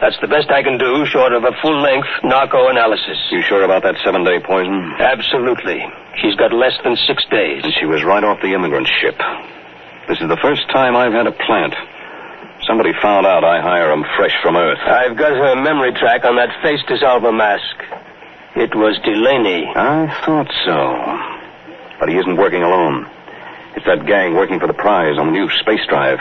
That's 0.00 0.18
the 0.20 0.26
best 0.26 0.50
I 0.50 0.62
can 0.62 0.78
do, 0.78 1.04
short 1.06 1.32
of 1.32 1.44
a 1.44 1.52
full-length 1.60 2.08
narco 2.24 2.68
analysis. 2.68 3.18
You 3.30 3.42
sure 3.42 3.62
about 3.62 3.82
that 3.84 4.00
seven-day 4.02 4.40
poison? 4.42 4.96
Absolutely. 4.98 5.84
She's 6.18 6.34
got 6.34 6.52
less 6.52 6.74
than 6.82 6.96
six 7.06 7.22
days. 7.30 7.62
And 7.62 7.72
she 7.78 7.86
was 7.86 8.02
right 8.02 8.24
off 8.24 8.40
the 8.42 8.54
immigrant 8.54 8.88
ship. 8.88 9.14
This 10.08 10.18
is 10.20 10.28
the 10.28 10.40
first 10.40 10.66
time 10.72 10.96
I've 10.96 11.12
had 11.12 11.28
a 11.28 11.36
plant. 11.46 11.76
Somebody 12.66 12.90
found 13.00 13.26
out 13.26 13.44
I 13.44 13.60
hire 13.60 13.92
'em 13.92 14.04
fresh 14.16 14.34
from 14.42 14.56
Earth. 14.56 14.80
I've 14.82 15.16
got 15.16 15.32
her 15.32 15.54
memory 15.56 15.92
track 15.92 16.24
on 16.24 16.36
that 16.36 16.50
face 16.62 16.82
dissolver 16.88 17.32
mask. 17.32 17.76
It 18.56 18.74
was 18.74 18.98
Delaney. 19.04 19.70
I 19.76 20.08
thought 20.24 20.50
so. 20.64 20.96
But 22.00 22.08
he 22.08 22.16
isn't 22.18 22.36
working 22.36 22.62
alone. 22.64 23.06
It's 23.76 23.86
that 23.86 24.06
gang 24.06 24.34
working 24.34 24.58
for 24.58 24.66
the 24.66 24.74
prize 24.74 25.18
on 25.18 25.26
the 25.26 25.32
new 25.32 25.48
space 25.60 25.84
drive. 25.86 26.18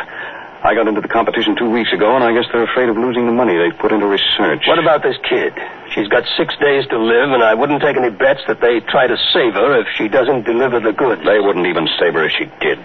I 0.60 0.76
got 0.76 0.92
into 0.92 1.00
the 1.00 1.08
competition 1.08 1.56
two 1.56 1.72
weeks 1.72 1.88
ago, 1.96 2.20
and 2.20 2.24
I 2.24 2.36
guess 2.36 2.44
they're 2.52 2.68
afraid 2.68 2.92
of 2.92 3.00
losing 3.00 3.24
the 3.26 3.32
money 3.32 3.56
they've 3.56 3.80
put 3.80 3.96
into 3.96 4.08
research. 4.12 4.68
What 4.68 4.80
about 4.80 5.00
this 5.00 5.16
kid? 5.24 5.56
She's 5.96 6.12
got 6.12 6.28
six 6.36 6.52
days 6.60 6.84
to 6.92 7.00
live, 7.00 7.32
and 7.32 7.40
I 7.40 7.56
wouldn't 7.56 7.80
take 7.80 7.96
any 7.96 8.12
bets 8.12 8.44
that 8.52 8.60
they 8.60 8.84
try 8.92 9.08
to 9.08 9.16
save 9.32 9.56
her 9.56 9.80
if 9.80 9.88
she 9.96 10.12
doesn't 10.12 10.44
deliver 10.44 10.84
the 10.84 10.92
goods. 10.92 11.24
They 11.24 11.40
wouldn't 11.40 11.64
even 11.64 11.88
save 11.96 12.12
her 12.14 12.28
if 12.28 12.36
she 12.36 12.52
did. 12.60 12.84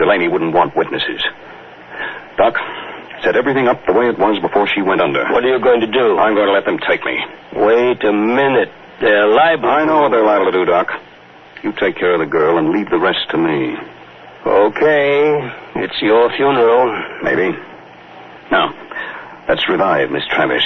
Delaney 0.00 0.28
wouldn't 0.32 0.56
want 0.56 0.72
witnesses. 0.74 1.20
Doc, 2.40 2.56
set 3.22 3.36
everything 3.36 3.68
up 3.68 3.84
the 3.84 3.92
way 3.92 4.08
it 4.08 4.16
was 4.16 4.40
before 4.40 4.64
she 4.64 4.80
went 4.80 5.04
under. 5.04 5.20
What 5.28 5.44
are 5.44 5.52
you 5.52 5.60
going 5.60 5.84
to 5.84 5.90
do? 5.92 6.16
I'm 6.16 6.32
going 6.32 6.48
to 6.48 6.56
let 6.56 6.64
them 6.64 6.80
take 6.88 7.04
me. 7.04 7.20
Wait 7.60 8.00
a 8.08 8.12
minute. 8.12 8.72
They're 9.04 9.28
liable. 9.28 9.68
I 9.68 9.84
know 9.84 10.00
what 10.00 10.16
they're 10.16 10.24
liable 10.24 10.48
to 10.48 10.56
do, 10.56 10.64
Doc. 10.64 10.88
You 11.62 11.72
take 11.76 12.00
care 12.00 12.16
of 12.16 12.20
the 12.20 12.30
girl 12.30 12.56
and 12.56 12.72
leave 12.72 12.88
the 12.88 12.98
rest 12.98 13.28
to 13.30 13.36
me. 13.36 13.76
Okay. 14.46 15.52
It's 15.76 16.00
your 16.00 16.30
funeral. 16.36 16.88
Maybe. 17.22 17.56
Now, 18.50 18.74
let's 19.48 19.68
revive 19.68 20.10
Miss 20.10 20.24
Travis. 20.30 20.64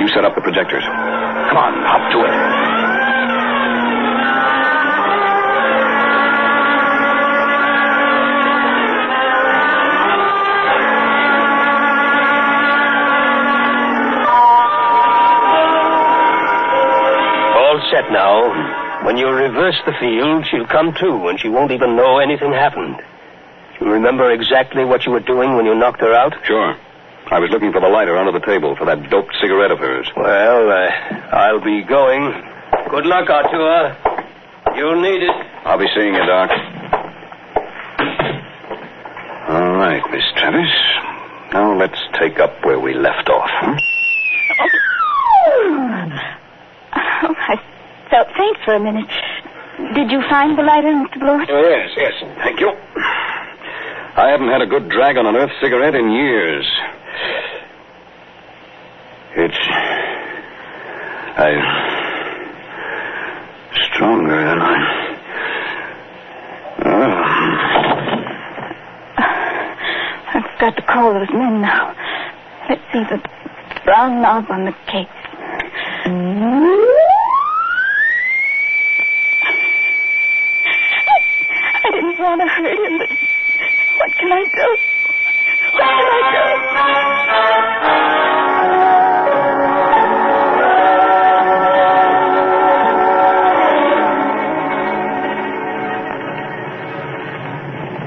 You 0.00 0.08
set 0.08 0.24
up 0.24 0.34
the 0.34 0.40
projectors. 0.40 0.84
Come 0.84 1.56
on, 1.56 1.74
hop 1.82 2.12
to 2.12 2.18
it. 2.20 2.32
All 17.56 17.80
set 17.90 18.10
now. 18.12 18.81
When 19.04 19.16
you 19.16 19.26
reverse 19.28 19.80
the 19.84 19.92
field, 19.98 20.46
she'll 20.50 20.66
come 20.66 20.94
to, 20.94 21.28
and 21.28 21.38
she 21.40 21.48
won't 21.48 21.72
even 21.72 21.96
know 21.96 22.18
anything 22.18 22.52
happened. 22.52 22.96
You 23.80 23.90
remember 23.90 24.30
exactly 24.30 24.84
what 24.84 25.04
you 25.06 25.12
were 25.12 25.20
doing 25.20 25.56
when 25.56 25.66
you 25.66 25.74
knocked 25.74 26.00
her 26.00 26.14
out? 26.14 26.34
Sure. 26.44 26.76
I 27.30 27.38
was 27.38 27.50
looking 27.50 27.72
for 27.72 27.80
the 27.80 27.88
lighter 27.88 28.16
under 28.16 28.32
the 28.32 28.44
table 28.44 28.76
for 28.76 28.84
that 28.86 29.10
doped 29.10 29.34
cigarette 29.40 29.70
of 29.70 29.78
hers. 29.78 30.08
Well, 30.16 30.70
uh, 30.70 30.90
I'll 31.34 31.64
be 31.64 31.82
going. 31.82 32.30
Good 32.90 33.06
luck, 33.06 33.28
Artur. 33.28 33.96
You'll 34.76 35.00
need 35.00 35.22
it. 35.22 35.30
I'll 35.64 35.78
be 35.78 35.88
seeing 35.96 36.14
you, 36.14 36.24
Doc. 36.26 36.50
All 39.48 39.76
right, 39.76 40.02
Miss 40.10 40.24
Travis. 40.36 40.70
Now 41.52 41.76
let's 41.76 41.98
take 42.20 42.38
up 42.38 42.64
where 42.64 42.78
we 42.78 42.94
left 42.94 43.28
off. 43.28 43.50
hmm? 43.50 43.76
Oh, 47.24 47.34
I 47.38 47.56
felt 48.12 48.28
faint 48.36 48.58
for 48.64 48.74
a 48.74 48.80
minute. 48.80 49.08
Did 49.94 50.12
you 50.12 50.20
find 50.28 50.56
the 50.56 50.62
lighter, 50.62 50.92
Mr. 50.92 51.18
Blord? 51.18 51.48
Oh, 51.50 51.62
yes, 51.62 51.90
yes. 51.96 52.12
Thank 52.44 52.60
you. 52.60 52.68
I 52.68 54.28
haven't 54.28 54.48
had 54.48 54.60
a 54.60 54.66
good 54.66 54.90
drag 54.90 55.16
on 55.16 55.24
an 55.24 55.34
Earth 55.34 55.50
cigarette 55.62 55.94
in 55.94 56.10
years. 56.10 56.66
It's. 59.34 59.56
I. 61.38 61.56
stronger 63.94 64.44
than 64.44 64.60
I. 64.60 64.76
Oh. 66.84 67.22
I've 70.34 70.60
got 70.60 70.76
to 70.76 70.82
call 70.82 71.14
those 71.14 71.30
men 71.32 71.62
now. 71.62 71.94
Let's 72.68 72.82
see 72.92 73.04
the 73.04 73.22
brown 73.86 74.20
knob 74.20 74.50
on 74.50 74.66
the 74.66 74.72
case. 74.86 75.08
I 76.04 76.91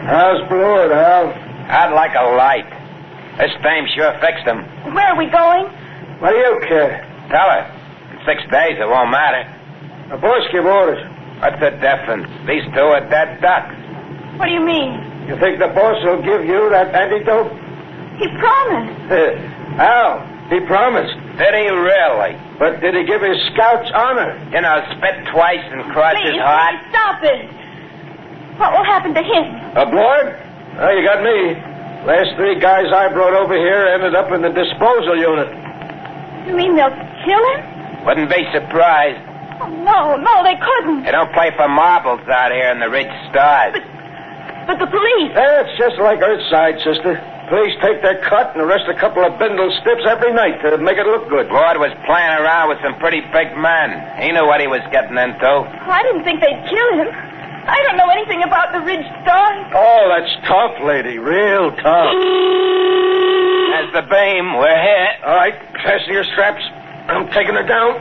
How's 0.06 0.42
Blord, 0.50 0.92
Al? 0.92 1.34
I'd 1.34 1.94
like 1.94 2.14
a 2.14 2.26
light. 2.38 2.70
This 3.42 3.52
fame 3.64 3.86
sure 3.96 4.14
fixed 4.22 4.46
him. 4.46 4.62
Where 4.94 5.08
are 5.12 5.18
we 5.18 5.26
going? 5.28 5.66
What 6.22 6.32
do 6.32 6.38
you 6.38 6.62
care? 6.70 7.02
Tell 7.30 7.50
her. 7.50 7.64
In 8.14 8.18
six 8.26 8.42
days, 8.52 8.78
it 8.80 8.88
won't 8.88 9.10
matter. 9.12 9.44
The 10.10 10.18
boss 10.18 10.46
give 10.52 10.66
orders. 10.66 11.02
What's 11.42 11.60
the 11.60 11.72
difference? 11.82 12.30
These 12.48 12.64
two 12.74 12.86
are 12.86 13.02
dead 13.10 13.42
ducks. 13.42 13.76
What 14.38 14.46
do 14.46 14.54
you 14.54 14.62
mean? 14.64 14.94
You 15.28 15.36
think 15.42 15.58
the 15.60 15.74
boss 15.74 15.98
will 16.06 16.22
give 16.22 16.46
you 16.46 16.70
that 16.70 16.94
antidote? 16.94 17.52
He 18.22 18.30
promised. 18.38 19.12
Al, 19.82 20.22
he 20.54 20.60
promised. 20.70 21.18
Did 21.42 21.52
he 21.52 21.68
really? 21.68 22.38
But 22.62 22.80
did 22.80 22.94
he 22.96 23.04
give 23.04 23.20
his 23.26 23.42
scouts 23.52 23.90
honor? 23.92 24.38
You 24.54 24.62
know, 24.62 24.86
spit 24.96 25.28
twice 25.34 25.66
and 25.74 25.82
cross 25.92 26.16
his 26.24 26.38
heart. 26.40 26.78
please 26.80 26.90
stop 26.94 27.20
it. 27.26 27.65
What 28.58 28.72
will 28.72 28.86
happen 28.86 29.14
to 29.14 29.24
him? 29.24 29.46
A 29.76 29.86
Blord? 29.86 30.28
Oh, 30.80 30.92
you 30.92 31.04
got 31.04 31.24
me. 31.24 31.56
Last 32.08 32.36
three 32.38 32.60
guys 32.60 32.92
I 32.94 33.12
brought 33.12 33.34
over 33.34 33.56
here 33.56 33.88
ended 33.92 34.16
up 34.16 34.32
in 34.32 34.42
the 34.42 34.54
disposal 34.54 35.18
unit. 35.18 35.50
You 36.48 36.54
mean 36.56 36.76
they'll 36.76 36.94
kill 37.26 37.44
him? 37.56 37.60
Wouldn't 38.06 38.30
be 38.30 38.46
surprised. 38.54 39.20
Oh, 39.60 39.68
no, 39.68 40.16
no, 40.16 40.44
they 40.44 40.56
couldn't. 40.60 41.04
They 41.04 41.12
don't 41.12 41.32
play 41.34 41.52
for 41.56 41.68
marbles 41.68 42.22
out 42.30 42.52
here 42.52 42.70
in 42.70 42.80
the 42.80 42.90
rich 42.90 43.10
stars. 43.32 43.74
But 43.74 43.84
but 44.68 44.78
the 44.80 44.90
police. 44.90 45.32
That's 45.34 45.78
just 45.78 45.98
like 46.02 46.20
Earthside, 46.22 46.82
sister. 46.84 47.22
Police 47.50 47.78
take 47.82 48.02
their 48.02 48.18
cut 48.26 48.54
and 48.58 48.62
arrest 48.62 48.90
a 48.90 48.98
couple 48.98 49.22
of 49.24 49.38
bindle 49.38 49.70
stiffs 49.82 50.02
every 50.10 50.34
night 50.34 50.58
to 50.66 50.78
make 50.82 50.98
it 50.98 51.06
look 51.06 51.30
good. 51.30 51.48
Blord 51.50 51.78
was 51.78 51.94
playing 52.10 52.34
around 52.42 52.70
with 52.70 52.82
some 52.82 52.98
pretty 52.98 53.22
big 53.30 53.54
men. 53.58 53.94
He 54.18 54.32
knew 54.34 54.46
what 54.46 54.62
he 54.62 54.66
was 54.66 54.82
getting 54.90 55.18
into. 55.18 55.46
Oh, 55.46 55.66
I 55.86 56.02
didn't 56.02 56.26
think 56.26 56.42
they'd 56.42 56.66
kill 56.66 56.90
him. 57.06 57.10
I 57.68 57.82
don't 57.84 57.98
know 57.98 58.10
anything 58.10 58.44
about 58.44 58.72
the 58.74 58.80
Ridge 58.82 59.06
Stars. 59.24 59.66
Oh, 59.74 60.06
that's 60.14 60.48
tough, 60.48 60.78
lady. 60.86 61.18
Real 61.18 61.72
tough. 61.72 62.14
There's 63.74 63.92
the 63.94 64.06
beam. 64.06 64.54
We're 64.58 64.82
here. 64.82 65.10
All 65.26 65.36
right, 65.36 65.56
fasten 65.84 66.14
your 66.14 66.24
straps. 66.26 66.62
I'm 67.10 67.28
taking 67.32 67.56
her 67.56 67.66
down. 67.66 68.00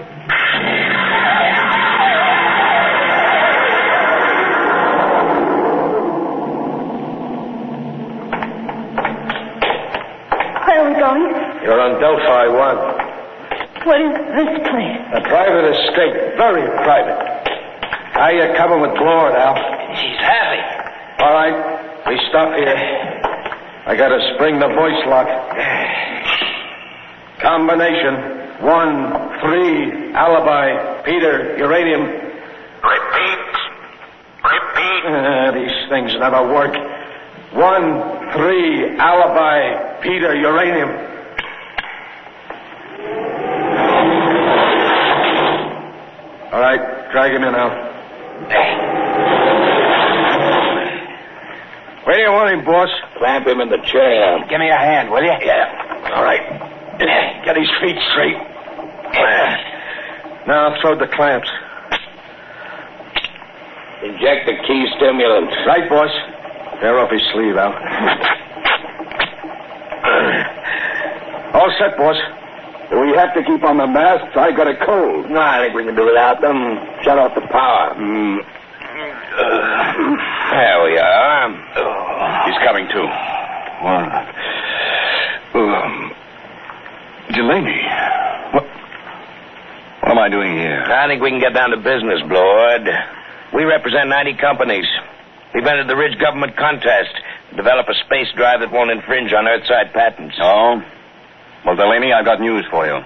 Where 10.65 10.79
are 10.81 10.89
we 10.93 10.99
going? 10.99 11.63
You're 11.63 11.81
on 11.81 12.01
Delphi 12.01 12.47
1. 12.49 12.77
What 13.85 14.01
is 14.01 14.13
this 14.37 14.69
place? 14.69 15.01
A 15.13 15.21
private 15.29 15.71
estate. 15.73 16.37
Very 16.37 16.67
private. 16.85 17.34
How 18.15 18.31
you 18.31 18.47
coming 18.57 18.81
with 18.81 18.95
Blord, 18.95 19.35
Al? 19.35 19.59
She's 19.99 20.19
happy. 20.23 20.63
All 21.19 21.35
right. 21.35 22.07
We 22.07 22.21
stop 22.31 22.55
here. 22.55 22.79
I 23.87 23.97
gotta 23.97 24.21
spring 24.35 24.61
the 24.61 24.69
voice 24.69 25.03
lock. 25.11 25.27
Combination. 27.43 28.63
One, 28.63 29.11
three, 29.43 30.15
alibi, 30.15 31.03
Peter, 31.03 31.59
uranium. 31.59 32.03
Repeat. 32.87 33.43
Repeat. 34.47 35.03
Uh, 35.11 35.51
these 35.59 35.89
things 35.91 36.15
never 36.15 36.55
work. 36.55 36.73
One, 37.53 38.31
three, 38.31 38.97
alibi, 38.97 39.99
Peter, 40.03 40.37
uranium. 40.37 40.91
All 46.53 46.61
right, 46.61 47.11
drag 47.11 47.33
him 47.33 47.43
in, 47.43 47.55
Al. 47.57 47.94
Where 52.05 52.17
do 52.17 52.23
you 52.23 52.33
want 52.33 52.53
him, 52.53 52.65
boss? 52.65 52.91
Clamp 53.19 53.47
him 53.47 53.61
in 53.61 53.69
the 53.71 53.79
chair. 53.79 54.45
Give 54.49 54.61
me 54.61 54.69
a 54.69 54.77
hand, 54.77 55.11
will 55.11 55.23
you? 55.23 55.33
Yeah. 55.41 56.13
All 56.15 56.23
right. 56.23 56.43
Get 57.45 57.57
his 57.57 57.71
feet 57.81 57.97
straight. 58.13 58.37
Now 60.47 60.77
throw 60.83 60.99
the 60.99 61.09
clamps. 61.09 61.49
Inject 64.05 64.47
the 64.47 64.57
key 64.67 64.87
stimulant. 64.97 65.51
Right, 65.67 65.89
boss. 65.89 66.11
Tear 66.81 66.99
off 67.01 67.11
his 67.11 67.23
sleeve, 67.33 67.57
Al. 67.57 67.73
All 71.55 71.71
set, 71.79 71.97
boss. 71.97 72.17
Do 72.95 73.01
we 73.01 73.11
have 73.19 73.35
to 73.35 73.43
keep 73.43 73.65
on 73.65 73.77
the 73.77 73.89
masks? 73.89 74.39
I 74.39 74.55
got 74.55 74.71
a 74.71 74.79
cold. 74.87 75.29
No, 75.29 75.41
I 75.41 75.67
think 75.67 75.75
we 75.75 75.83
can 75.83 75.97
do 75.97 76.07
without 76.07 76.41
them. 76.41 76.79
Shut 77.03 77.19
off 77.19 77.35
the 77.35 77.43
power. 77.51 77.91
Mm. 77.99 78.39
There 80.55 80.79
we 80.87 80.95
are. 80.95 81.51
He's 82.47 82.59
coming 82.63 82.87
to. 82.87 83.03
One. 83.83 84.07
Um, 85.59 86.15
Delaney. 87.35 87.83
What? 88.55 88.63
What 88.63 90.13
am 90.15 90.19
I 90.19 90.29
doing 90.31 90.55
here? 90.55 90.87
I 90.87 91.09
think 91.09 91.21
we 91.21 91.31
can 91.31 91.41
get 91.41 91.53
down 91.53 91.71
to 91.71 91.77
business, 91.79 92.23
Blord. 92.29 92.87
We 93.53 93.65
represent 93.65 94.09
90 94.09 94.35
companies. 94.39 94.87
We've 95.53 95.67
entered 95.67 95.89
the 95.89 95.97
Ridge 95.97 96.17
government 96.21 96.57
contest 96.57 97.11
to 97.51 97.57
develop 97.57 97.89
a 97.89 97.95
space 98.07 98.31
drive 98.37 98.61
that 98.61 98.71
won't 98.71 98.93
infringe 98.93 99.33
on 99.33 99.47
Earthside 99.47 99.93
patents. 99.93 100.37
Oh? 100.41 100.81
Well, 101.65 101.77
Delaney, 101.77 102.13
I've 102.13 102.25
got 102.25 102.41
news 102.41 102.65
for 102.71 102.87
you. 102.87 103.01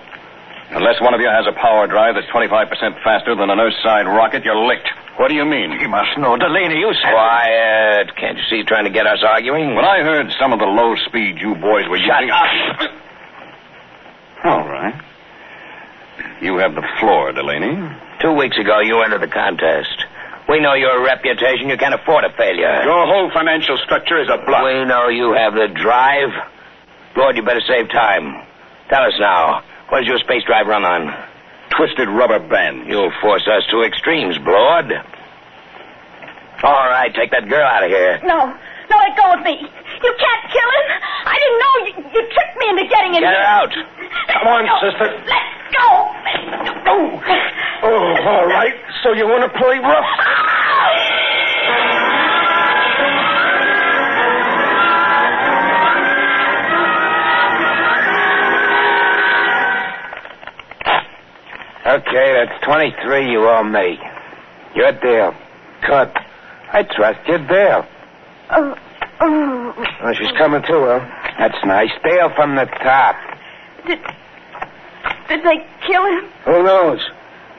Unless 0.71 1.01
one 1.01 1.15
of 1.15 1.21
you 1.21 1.29
has 1.29 1.47
a 1.47 1.53
power 1.53 1.87
drive 1.87 2.15
that's 2.15 2.27
25% 2.29 2.69
faster 3.03 3.35
than 3.35 3.49
an 3.49 3.59
Earthside 3.59 4.05
rocket, 4.07 4.45
you're 4.45 4.67
licked. 4.67 4.89
What 5.17 5.29
do 5.29 5.35
you 5.35 5.45
mean? 5.45 5.73
You 5.81 5.89
must 5.89 6.19
know, 6.19 6.37
Delaney. 6.37 6.79
You 6.79 6.93
said. 6.95 7.11
Quiet. 7.13 8.15
Can't 8.17 8.37
you 8.37 8.45
see 8.51 8.57
you're 8.57 8.67
trying 8.67 8.85
to 8.85 8.91
get 8.91 9.07
us 9.07 9.19
arguing? 9.27 9.75
When 9.75 9.85
I 9.85 10.03
heard 10.03 10.31
some 10.39 10.53
of 10.53 10.59
the 10.59 10.67
low 10.67 10.95
speed 11.07 11.39
you 11.41 11.55
boys 11.55 11.89
were 11.89 11.99
Shut 11.99 12.21
using. 12.21 12.31
up. 12.31 12.91
All 14.45 14.69
right. 14.69 14.95
You 16.43 16.59
have 16.59 16.75
the 16.75 16.87
floor, 17.01 17.33
Delaney. 17.33 17.75
Two 18.21 18.33
weeks 18.33 18.59
ago, 18.59 18.81
you 18.81 19.01
entered 19.03 19.23
the 19.23 19.29
contest. 19.33 20.05
We 20.49 20.61
know 20.61 20.75
your 20.75 21.03
reputation. 21.05 21.69
You 21.69 21.77
can't 21.77 21.95
afford 21.95 22.25
a 22.25 22.31
failure. 22.37 22.83
Your 22.85 23.07
whole 23.07 23.31
financial 23.33 23.77
structure 23.85 24.21
is 24.21 24.29
a 24.29 24.39
bluff. 24.45 24.63
We 24.65 24.85
know 24.85 25.09
you 25.09 25.33
have 25.33 25.55
the 25.55 25.69
drive. 25.69 26.31
Blord, 27.15 27.37
you 27.37 27.43
better 27.43 27.61
save 27.67 27.89
time. 27.91 28.45
Tell 28.89 29.03
us 29.05 29.15
now. 29.19 29.63
What 29.89 30.01
does 30.01 30.09
your 30.09 30.19
space 30.19 30.45
drive 30.45 30.67
run 30.67 30.85
on? 30.85 31.13
Twisted 31.77 32.09
rubber 32.09 32.39
band. 32.41 32.89
You'll 32.89 33.13
force 33.21 33.47
us 33.47 33.65
to 33.71 33.83
extremes, 33.83 34.39
Blord. 34.39 34.93
All 36.63 36.89
right, 36.91 37.13
take 37.15 37.31
that 37.31 37.49
girl 37.49 37.63
out 37.65 37.85
of 37.85 37.91
here. 37.91 38.21
No. 38.25 38.55
No, 38.91 38.97
let 38.97 39.17
go 39.17 39.33
of 39.37 39.41
me. 39.45 39.53
You 39.61 40.13
can't 40.17 40.45
kill 40.49 40.71
him. 40.73 40.87
I 41.29 41.37
didn't 41.37 41.61
know 41.61 41.75
you, 41.85 41.93
you 42.09 42.21
tricked 42.33 42.57
me 42.57 42.67
into 42.73 42.85
getting 42.89 43.15
in 43.15 43.21
here. 43.23 43.31
Get 43.31 43.37
her 43.37 43.45
out. 43.45 43.73
Come 44.33 44.49
on, 44.49 44.65
No, 44.65 44.75
sister. 44.81 45.09
Let 45.29 45.45
go. 45.77 45.89
Oh. 46.89 47.21
Oh, 47.85 48.17
all 48.27 48.47
right. 48.49 48.73
So 49.05 49.13
you 49.13 49.29
want 49.29 49.45
to 49.45 49.53
play 49.59 49.79
rough? 49.79 50.09
Okay, 62.19 62.33
that's 62.33 62.65
23 62.65 63.31
you 63.31 63.47
owe 63.47 63.63
me. 63.63 63.97
Your 64.75 64.91
deal. 64.91 65.35
Cut. 65.83 66.13
I 66.73 66.83
trust 66.83 67.29
your 67.29 67.39
deal. 67.39 67.87
Oh, 68.51 68.75
oh. 69.21 69.87
Oh, 70.03 70.13
she's 70.15 70.33
coming 70.37 70.63
too, 70.63 70.85
Al. 70.85 71.01
That's 71.39 71.65
nice. 71.65 71.91
Deal 72.03 72.31
from 72.35 72.57
the 72.57 72.65
top. 72.65 73.15
Did, 73.87 74.01
did 75.29 75.45
they 75.45 75.65
kill 75.87 76.05
him? 76.07 76.29
Who 76.45 76.65
knows? 76.65 76.99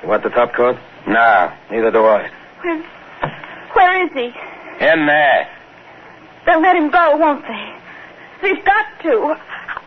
You 0.04 0.10
want 0.10 0.24
the 0.24 0.30
top 0.30 0.54
card? 0.54 0.78
No. 1.08 1.54
Neither 1.72 1.92
do 1.92 2.06
I. 2.06 2.30
Where, 2.62 2.84
where 3.76 4.06
is 4.06 4.12
he? 4.12 4.26
In 4.86 5.06
there. 5.06 5.48
They'll 6.46 6.62
let 6.62 6.76
him 6.76 6.92
go, 6.92 7.16
won't 7.16 7.44
they? 7.44 7.76
They've 8.42 8.66
got 8.66 8.86
to. 9.04 9.38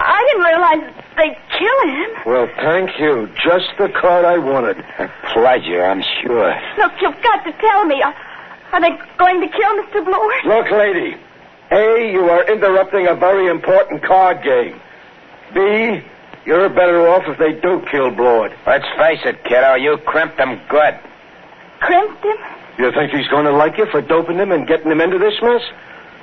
I 0.01 0.27
didn't 0.31 0.45
realize 0.45 1.02
they'd 1.17 1.37
kill 1.59 1.89
him. 1.89 2.11
Well, 2.27 2.49
thank 2.57 2.99
you. 2.99 3.29
Just 3.43 3.71
the 3.79 3.89
card 3.89 4.25
I 4.25 4.39
wanted. 4.39 4.79
A 4.99 5.11
pleasure, 5.33 5.85
I'm 5.85 6.03
sure. 6.23 6.55
Look, 6.79 6.93
you've 7.01 7.23
got 7.23 7.45
to 7.45 7.53
tell 7.53 7.85
me. 7.85 8.03
Are, 8.03 8.15
are 8.73 8.81
they 8.81 8.91
going 9.19 9.41
to 9.41 9.49
kill 9.49 9.83
Mr. 9.83 10.05
Blord? 10.05 10.45
Look, 10.45 10.71
lady. 10.71 11.17
A, 11.71 12.13
you 12.13 12.29
are 12.29 12.51
interrupting 12.53 13.07
a 13.07 13.15
very 13.15 13.49
important 13.49 14.03
card 14.03 14.43
game. 14.43 14.79
B, 15.55 16.03
you're 16.45 16.69
better 16.69 17.09
off 17.09 17.23
if 17.27 17.39
they 17.39 17.53
do 17.53 17.83
kill 17.91 18.11
Blord. 18.11 18.53
Let's 18.67 18.87
face 18.99 19.21
it, 19.25 19.45
kiddo. 19.45 19.75
You 19.75 19.97
crimped 19.99 20.39
him 20.39 20.61
good. 20.69 20.99
Crimped 21.81 22.25
him? 22.25 22.37
You 22.79 22.91
think 22.93 23.13
he's 23.13 23.29
going 23.29 23.45
to 23.45 23.53
like 23.53 23.79
you 23.79 23.87
for 23.87 24.01
doping 24.01 24.39
him 24.39 24.53
and 24.53 24.67
getting 24.67 24.91
him 24.91 25.01
into 25.01 25.19
this 25.19 25.35
mess? 25.43 25.63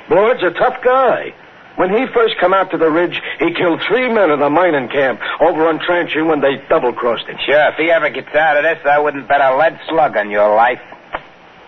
Blord's 0.07 0.43
a 0.43 0.51
tough 0.51 0.81
guy. 0.83 1.33
When 1.79 1.95
he 1.95 2.07
first 2.13 2.35
come 2.41 2.53
out 2.53 2.71
to 2.71 2.77
the 2.77 2.91
ridge, 2.91 3.21
he 3.39 3.53
killed 3.53 3.81
three 3.87 4.11
men 4.11 4.31
in 4.31 4.39
the 4.41 4.49
mining 4.49 4.89
camp 4.89 5.21
over 5.39 5.65
on 5.65 5.79
Trancher 5.79 6.27
when 6.27 6.41
they 6.41 6.57
double-crossed 6.67 7.25
him. 7.25 7.37
Sure, 7.45 7.69
if 7.69 7.75
he 7.75 7.89
ever 7.89 8.09
gets 8.09 8.35
out 8.35 8.57
of 8.57 8.63
this, 8.63 8.85
I 8.85 8.99
wouldn't 8.99 9.29
bet 9.29 9.39
a 9.39 9.55
lead 9.55 9.79
slug 9.87 10.17
on 10.17 10.29
your 10.29 10.53
life. 10.55 10.81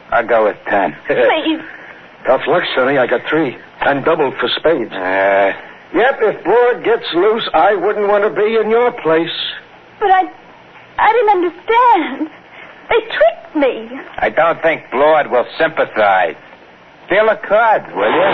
I'll 0.09 0.27
go 0.27 0.43
with 0.43 0.57
ten. 0.67 0.97
Please. 1.07 1.61
Tough 2.25 2.41
luck, 2.45 2.63
Sonny. 2.75 2.97
I 2.97 3.07
got 3.07 3.21
three. 3.29 3.57
And 3.79 4.03
double 4.03 4.31
for 4.31 4.49
spades. 4.49 4.91
Uh, 4.91 5.53
Yep, 5.93 6.19
if 6.21 6.43
Blord 6.45 6.83
gets 6.85 7.05
loose, 7.13 7.49
I 7.53 7.75
wouldn't 7.75 8.07
want 8.07 8.23
to 8.23 8.29
be 8.29 8.55
in 8.55 8.69
your 8.69 8.91
place. 9.01 9.35
But 9.99 10.09
I. 10.11 10.23
I 10.97 11.11
didn't 11.13 11.29
understand. 11.29 12.29
They 12.89 13.01
tricked 13.15 13.55
me. 13.55 13.99
I 14.17 14.29
don't 14.29 14.61
think 14.61 14.89
Blord 14.91 15.31
will 15.31 15.45
sympathize. 15.57 16.35
Steal 17.11 17.27
a 17.27 17.35
card, 17.43 17.83
will 17.91 18.07
you? 18.07 18.29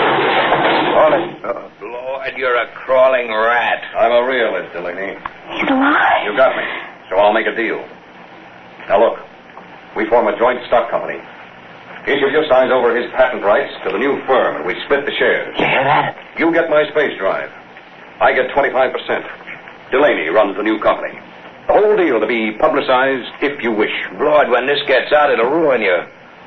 Hold 0.94 1.14
it. 1.18 1.80
Blord, 1.82 2.36
you're 2.38 2.54
a 2.54 2.70
crawling 2.78 3.26
rat. 3.26 3.82
I'm 3.98 4.12
a 4.14 4.22
realist, 4.22 4.72
Delaney. 4.72 5.18
He's 5.50 5.66
alive. 5.66 6.22
You 6.22 6.36
got 6.38 6.54
me. 6.54 6.62
So 7.10 7.18
I'll 7.18 7.32
make 7.32 7.48
a 7.48 7.56
deal. 7.56 7.82
Now 8.86 9.02
look, 9.02 9.18
we 9.96 10.06
form 10.06 10.28
a 10.28 10.38
joint 10.38 10.62
stock 10.68 10.92
company. 10.92 11.18
Issue 12.06 12.30
just 12.30 12.48
signs 12.48 12.70
over 12.70 12.94
his 12.94 13.10
patent 13.18 13.42
rights 13.42 13.74
to 13.82 13.90
the 13.90 13.98
new 13.98 14.22
firm, 14.30 14.62
and 14.62 14.64
we 14.64 14.78
split 14.86 15.04
the 15.04 15.12
shares. 15.18 15.58
You 15.58 15.66
hear 15.66 15.82
that? 15.82 16.14
You 16.38 16.52
get 16.52 16.70
my 16.70 16.88
space 16.94 17.18
drive. 17.18 17.50
I 18.20 18.32
get 18.32 18.46
25%. 18.54 19.90
Delaney 19.90 20.28
runs 20.28 20.56
the 20.56 20.62
new 20.62 20.78
company. 20.78 21.18
The 21.66 21.72
whole 21.74 21.96
deal 21.96 22.20
to 22.20 22.28
be 22.28 22.52
publicized 22.52 23.42
if 23.42 23.60
you 23.60 23.72
wish. 23.72 24.06
Blord, 24.16 24.50
when 24.50 24.68
this 24.68 24.78
gets 24.86 25.10
out, 25.10 25.32
it'll 25.32 25.50
ruin 25.50 25.82
you. 25.82 25.98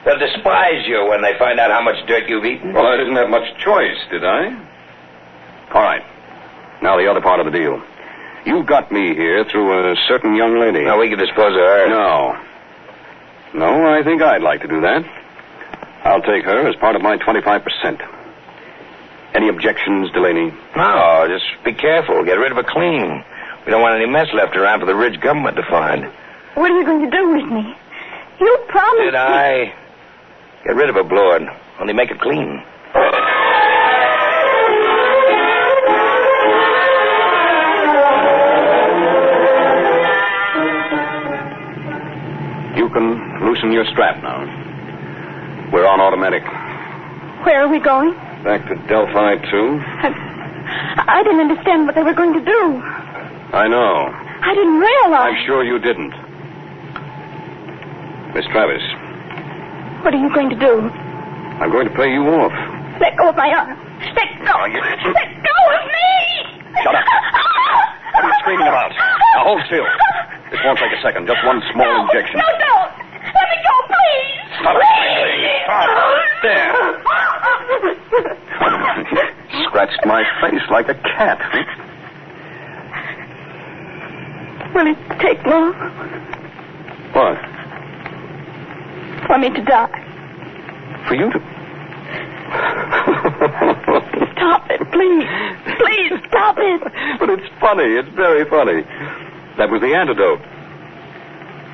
They'll 0.05 0.17
despise 0.17 0.87
you 0.87 1.05
when 1.09 1.21
they 1.21 1.37
find 1.37 1.59
out 1.59 1.69
how 1.71 1.81
much 1.81 2.05
dirt 2.07 2.27
you've 2.27 2.45
eaten. 2.45 2.73
Well, 2.73 2.87
I 2.87 2.97
didn't 2.97 3.15
have 3.15 3.29
much 3.29 3.57
choice, 3.59 3.97
did 4.09 4.25
I? 4.25 4.47
All 5.73 5.81
right. 5.81 6.03
Now 6.81 6.97
the 6.97 7.09
other 7.09 7.21
part 7.21 7.39
of 7.39 7.45
the 7.45 7.51
deal. 7.51 7.81
You 8.45 8.63
got 8.63 8.91
me 8.91 9.13
here 9.13 9.45
through 9.45 9.91
a 9.91 9.95
certain 10.07 10.35
young 10.35 10.59
lady. 10.59 10.83
Now, 10.83 10.99
we 10.99 11.09
can 11.09 11.19
dispose 11.19 11.53
of 11.53 11.61
her. 11.61 11.89
No. 11.89 12.39
No, 13.53 13.93
I 13.93 14.03
think 14.03 14.21
I'd 14.21 14.41
like 14.41 14.61
to 14.61 14.67
do 14.67 14.81
that. 14.81 15.05
I'll 16.03 16.21
take 16.21 16.45
her 16.45 16.67
as 16.67 16.75
part 16.77 16.95
of 16.95 17.03
my 17.03 17.17
25%. 17.17 18.01
Any 19.35 19.47
objections, 19.47 20.11
Delaney? 20.11 20.51
No, 20.75 21.27
just 21.29 21.45
be 21.63 21.73
careful. 21.73 22.23
Get 22.25 22.39
rid 22.39 22.51
of 22.51 22.57
her 22.57 22.63
clean. 22.67 23.23
We 23.65 23.71
don't 23.71 23.81
want 23.81 23.95
any 24.01 24.09
mess 24.09 24.27
left 24.33 24.55
around 24.57 24.79
for 24.79 24.87
the 24.87 24.95
Ridge 24.95 25.21
government 25.21 25.57
to 25.57 25.63
find. 25.69 26.05
What 26.55 26.71
are 26.71 26.77
you 26.77 26.85
going 26.85 27.09
to 27.09 27.15
do 27.15 27.29
with 27.29 27.45
me? 27.45 27.75
You 28.39 28.65
promised 28.67 29.03
Did 29.03 29.15
I? 29.15 29.73
Get 30.63 30.75
rid 30.75 30.89
of 30.89 30.95
her, 30.95 31.03
Blord. 31.03 31.41
Only 31.79 31.93
make 31.93 32.11
it 32.11 32.19
clean. 32.19 32.61
You 42.75 42.89
can 42.89 43.45
loosen 43.45 43.71
your 43.71 43.85
strap 43.91 44.23
now. 44.23 44.39
We're 45.73 45.87
on 45.87 45.99
automatic. 45.99 46.43
Where 47.45 47.61
are 47.61 47.67
we 47.67 47.79
going? 47.79 48.13
Back 48.43 48.67
to 48.69 48.75
Delphi 48.87 49.35
2. 49.35 49.79
I, 49.83 51.03
I 51.07 51.23
didn't 51.23 51.41
understand 51.41 51.85
what 51.85 51.95
they 51.95 52.03
were 52.03 52.13
going 52.13 52.33
to 52.33 52.39
do. 52.43 52.81
I 53.53 53.67
know. 53.67 54.07
I 54.41 54.55
didn't 54.55 54.79
realize. 54.79 55.35
I'm 55.35 55.45
sure 55.45 55.63
you 55.63 55.79
didn't. 55.79 56.13
Miss 58.33 58.45
Travis, 58.47 58.81
What 60.01 60.13
are 60.13 60.17
you 60.17 60.33
going 60.33 60.49
to 60.49 60.55
do? 60.57 60.89
I'm 61.61 61.69
going 61.71 61.87
to 61.87 61.93
pay 61.93 62.11
you 62.11 62.25
off. 62.25 62.51
Let 62.99 63.15
go 63.17 63.29
of 63.29 63.35
my 63.35 63.49
arm. 63.53 63.77
Let 64.17 64.29
go. 64.41 64.55
Let 64.65 65.29
go 65.45 65.55
of 65.77 65.83
me. 65.85 66.09
Shut 66.83 66.95
up. 66.95 67.05
What 67.05 68.25
are 68.25 68.27
you 68.27 68.33
screaming 68.41 68.67
about? 68.67 68.91
Now 68.91 69.43
hold 69.45 69.61
still. 69.67 69.85
This 70.49 70.59
won't 70.65 70.79
take 70.79 70.91
a 70.91 71.01
second. 71.01 71.27
Just 71.27 71.45
one 71.45 71.61
small 71.71 71.85
No, 71.85 72.01
injection. 72.09 72.37
No, 72.41 72.49
don't. 72.57 72.91
Let 73.29 73.45
me 73.45 73.57
go, 73.61 73.75
please. 73.87 74.41
Stop 74.59 74.75
it, 74.75 74.85
Please. 74.89 75.69
There. 76.41 76.73
Scratched 79.69 80.01
my 80.05 80.23
face 80.41 80.65
like 80.71 80.89
a 80.89 80.95
cat. 80.95 81.39
Will 84.73 84.87
it 84.87 84.97
take 85.19 85.45
long 85.45 85.73
What? 87.13 87.37
For 89.27 89.37
me 89.37 89.49
to 89.49 89.61
die? 89.63 89.91
For 91.07 91.15
you 91.15 91.31
to. 91.31 91.39
Stop 94.33 94.69
it, 94.69 94.81
please. 94.91 95.27
Please, 95.79 96.13
stop 96.27 96.57
it. 96.59 96.81
but 97.19 97.29
it's 97.29 97.47
funny. 97.59 97.95
It's 97.95 98.09
very 98.15 98.45
funny. 98.49 98.83
That 99.57 99.69
was 99.69 99.81
the 99.81 99.93
antidote. 99.95 100.41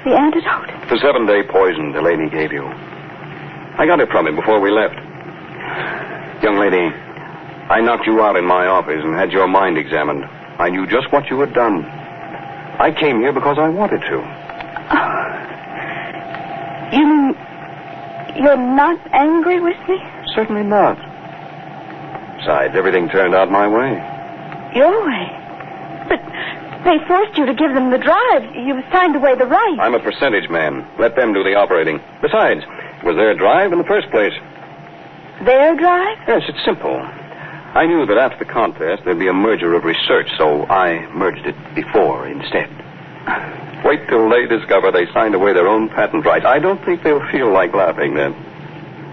The 0.06 0.16
antidote. 0.16 0.90
The 0.90 1.00
seven 1.02 1.26
day 1.26 1.44
poison 1.44 1.92
Delaney 1.92 2.30
gave 2.30 2.52
you. 2.52 2.64
I 2.64 3.86
got 3.86 4.00
it 4.00 4.10
from 4.10 4.28
him 4.28 4.36
before 4.36 4.60
we 4.60 4.72
left. 4.72 4.96
Young 6.44 6.58
lady, 6.58 6.94
I 7.70 7.82
knocked 7.82 8.08
you 8.08 8.22
out 8.22 8.36
in 8.36 8.46
my 8.46 8.68
office 8.68 9.02
and 9.04 9.16
had 9.16 9.32
your 9.32 9.48
mind 9.48 9.78
examined. 9.78 10.24
I 10.26 10.70
knew 10.70 10.88
just 10.88 11.12
what 11.12 11.30
you 11.30 11.40
had 11.40 11.54
done. 11.54 11.86
I 11.86 12.92
came 12.98 13.20
here 13.20 13.34
because 13.34 13.58
I 13.60 13.70
wanted 13.70 14.02
to. 14.02 14.47
You 16.92 17.06
mean 17.06 17.36
you're 18.38 18.58
not 18.58 19.00
angry 19.14 19.60
with 19.60 19.78
me? 19.90 19.98
Certainly 20.36 20.64
not. 20.64 20.98
Besides, 22.38 22.76
everything 22.76 23.10
turned 23.10 23.34
out 23.36 23.50
my 23.52 23.68
way. 23.68 23.98
Your 24.76 25.06
way. 25.06 25.26
But 26.08 26.22
they 26.84 26.98
forced 27.08 27.38
you 27.38 27.46
to 27.46 27.54
give 27.54 27.74
them 27.74 27.90
the 27.92 27.98
drive. 27.98 28.56
You 28.56 28.82
signed 28.92 29.16
away 29.16 29.36
the 29.36 29.46
right. 29.46 29.78
I'm 29.80 29.96
a 29.96 30.00
percentage 30.00 30.50
man. 30.50 30.88
Let 31.00 31.16
them 31.16 31.34
do 31.34 31.44
the 31.44 31.56
operating. 31.56 32.00
Besides, 32.22 32.62
it 32.64 33.06
was 33.06 33.16
their 33.16 33.34
drive 33.36 33.72
in 33.72 33.80
the 33.80 33.84
first 33.86 34.10
place. 34.12 34.34
Their 35.44 35.76
drive? 35.76 36.18
Yes, 36.28 36.44
it's 36.48 36.64
simple. 36.64 36.96
I 36.96 37.86
knew 37.86 38.06
that 38.06 38.18
after 38.18 38.46
the 38.46 38.52
contest 38.52 39.04
there'd 39.04 39.20
be 39.20 39.28
a 39.28 39.34
merger 39.34 39.74
of 39.76 39.84
research, 39.84 40.30
so 40.38 40.66
I 40.66 41.06
merged 41.14 41.46
it 41.46 41.56
before 41.76 42.28
instead. 42.28 42.70
Wait 43.88 44.06
till 44.10 44.30
they 44.30 44.46
discover 44.48 44.92
they 44.92 45.06
signed 45.14 45.34
away 45.34 45.54
their 45.54 45.68
own 45.70 45.88
patent 45.88 46.26
rights. 46.26 46.46
I 46.46 46.60
don't 46.60 46.84
think 46.84 47.04
they'll 47.04 47.26
feel 47.32 47.54
like 47.54 47.74
laughing 47.74 48.16
then. 48.16 48.34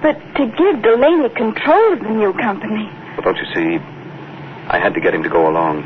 But 0.02 0.18
to 0.34 0.46
give 0.46 0.82
Delaney 0.82 1.28
control 1.30 1.92
of 1.92 2.00
the 2.00 2.10
new 2.10 2.32
company. 2.34 2.90
But 3.14 3.24
don't 3.24 3.37
you 3.38 3.46
see, 3.54 3.78
I 4.66 4.80
had 4.82 4.92
to 4.94 5.00
get 5.00 5.14
him 5.14 5.22
to 5.22 5.28
go 5.28 5.48
along. 5.48 5.84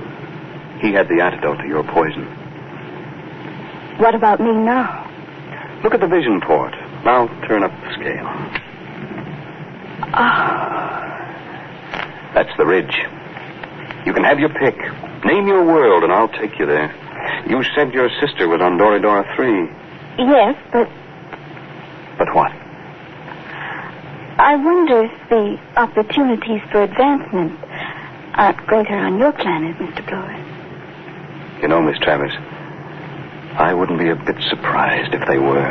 He 0.81 0.92
had 0.92 1.07
the 1.09 1.20
antidote 1.20 1.59
to 1.59 1.68
your 1.68 1.85
poison. 1.85 2.24
What 3.98 4.14
about 4.14 4.40
me 4.40 4.53
now? 4.53 5.05
Look 5.85 5.92
at 5.92 6.01
the 6.01 6.09
vision 6.09 6.40
port. 6.40 6.72
Now 7.05 7.27
turn 7.46 7.62
up 7.64 7.72
the 7.83 7.92
scale. 7.92 8.27
Ah, 10.14 11.05
That's 12.35 12.57
the 12.57 12.64
ridge. 12.64 12.96
You 14.07 14.14
can 14.14 14.24
have 14.24 14.38
your 14.40 14.48
pick. 14.48 14.77
Name 15.27 15.46
your 15.46 15.64
world, 15.64 16.05
and 16.05 16.12
I'll 16.12 16.29
take 16.29 16.59
you 16.59 16.64
there. 16.64 16.94
You 17.49 17.62
said 17.75 17.93
your 17.95 18.11
sister 18.21 18.49
was 18.49 18.61
on 18.61 18.77
Doridora 18.79 19.25
3. 19.37 19.69
yes, 20.27 20.57
but 20.73 20.88
But 22.19 22.35
what? 22.35 22.53
I 24.41 24.55
wonder 24.57 25.05
if 25.05 25.29
the 25.31 25.59
opportunities 25.77 26.61
for 26.71 26.83
advancement 26.83 27.59
aren't 28.35 28.59
greater 28.67 28.95
on 28.95 29.19
your 29.19 29.33
planet, 29.33 29.77
Mr. 29.79 30.05
Blord. 30.07 30.37
You 31.62 31.69
know, 31.69 31.81
Miss 31.83 31.99
Travis, 31.99 32.33
I 33.59 33.75
wouldn't 33.75 33.99
be 33.99 34.11
a 34.11 34.14
bit 34.17 34.37
surprised 34.49 35.12
if 35.14 35.27
they 35.27 35.38
were. 35.38 35.64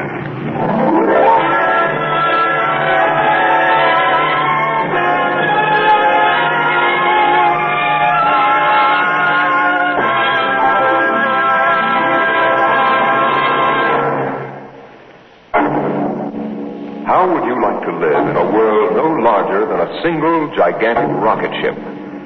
Larger 19.87 19.99
a 19.99 20.01
single 20.03 20.55
gigantic 20.55 21.07
rocket 21.21 21.51
ship? 21.61 21.75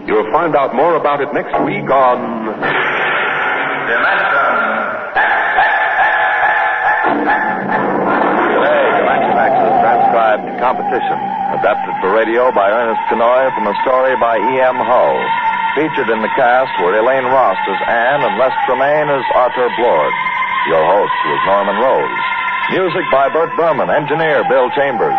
You'll 0.08 0.32
find 0.32 0.56
out 0.56 0.74
more 0.76 0.96
about 0.96 1.22
it 1.22 1.34
next 1.34 1.54
week 1.64 1.90
on. 1.90 2.46
Today, 7.62 8.86
Dimension 8.98 9.38
X's 9.38 9.74
transcribed 9.82 10.46
competition, 10.60 11.20
adapted 11.54 11.94
for 12.02 12.10
radio 12.14 12.52
by 12.52 12.70
Ernest 12.70 13.02
Kinoy 13.10 13.54
from 13.54 13.68
a 13.68 13.76
story 13.86 14.16
by 14.18 14.38
E.M. 14.38 14.78
Hull. 14.82 15.18
Featured 15.76 16.10
in 16.10 16.22
the 16.22 16.34
cast 16.36 16.72
were 16.82 16.98
Elaine 16.98 17.26
Rost 17.26 17.64
as 17.70 17.82
Anne 17.88 18.22
and 18.26 18.38
Les 18.38 18.54
Tremayne 18.68 19.08
as 19.08 19.26
Arthur 19.36 19.70
Blord. 19.78 20.14
Your 20.68 20.84
host 20.84 21.18
was 21.26 21.40
Norman 21.46 21.78
Rose. 21.80 22.24
Music 22.72 23.06
by 23.12 23.30
Bert 23.30 23.56
Berman, 23.56 23.90
engineer 23.90 24.44
Bill 24.50 24.70
Chambers. 24.76 25.18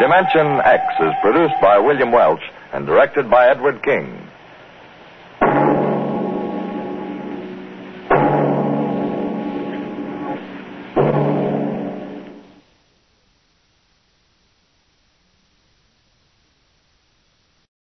Dimension 0.00 0.62
X 0.64 0.82
is 1.00 1.12
produced 1.20 1.60
by 1.60 1.78
William 1.78 2.10
Welch 2.10 2.40
and 2.72 2.86
directed 2.86 3.28
by 3.28 3.50
Edward 3.50 3.82
King. 3.82 4.29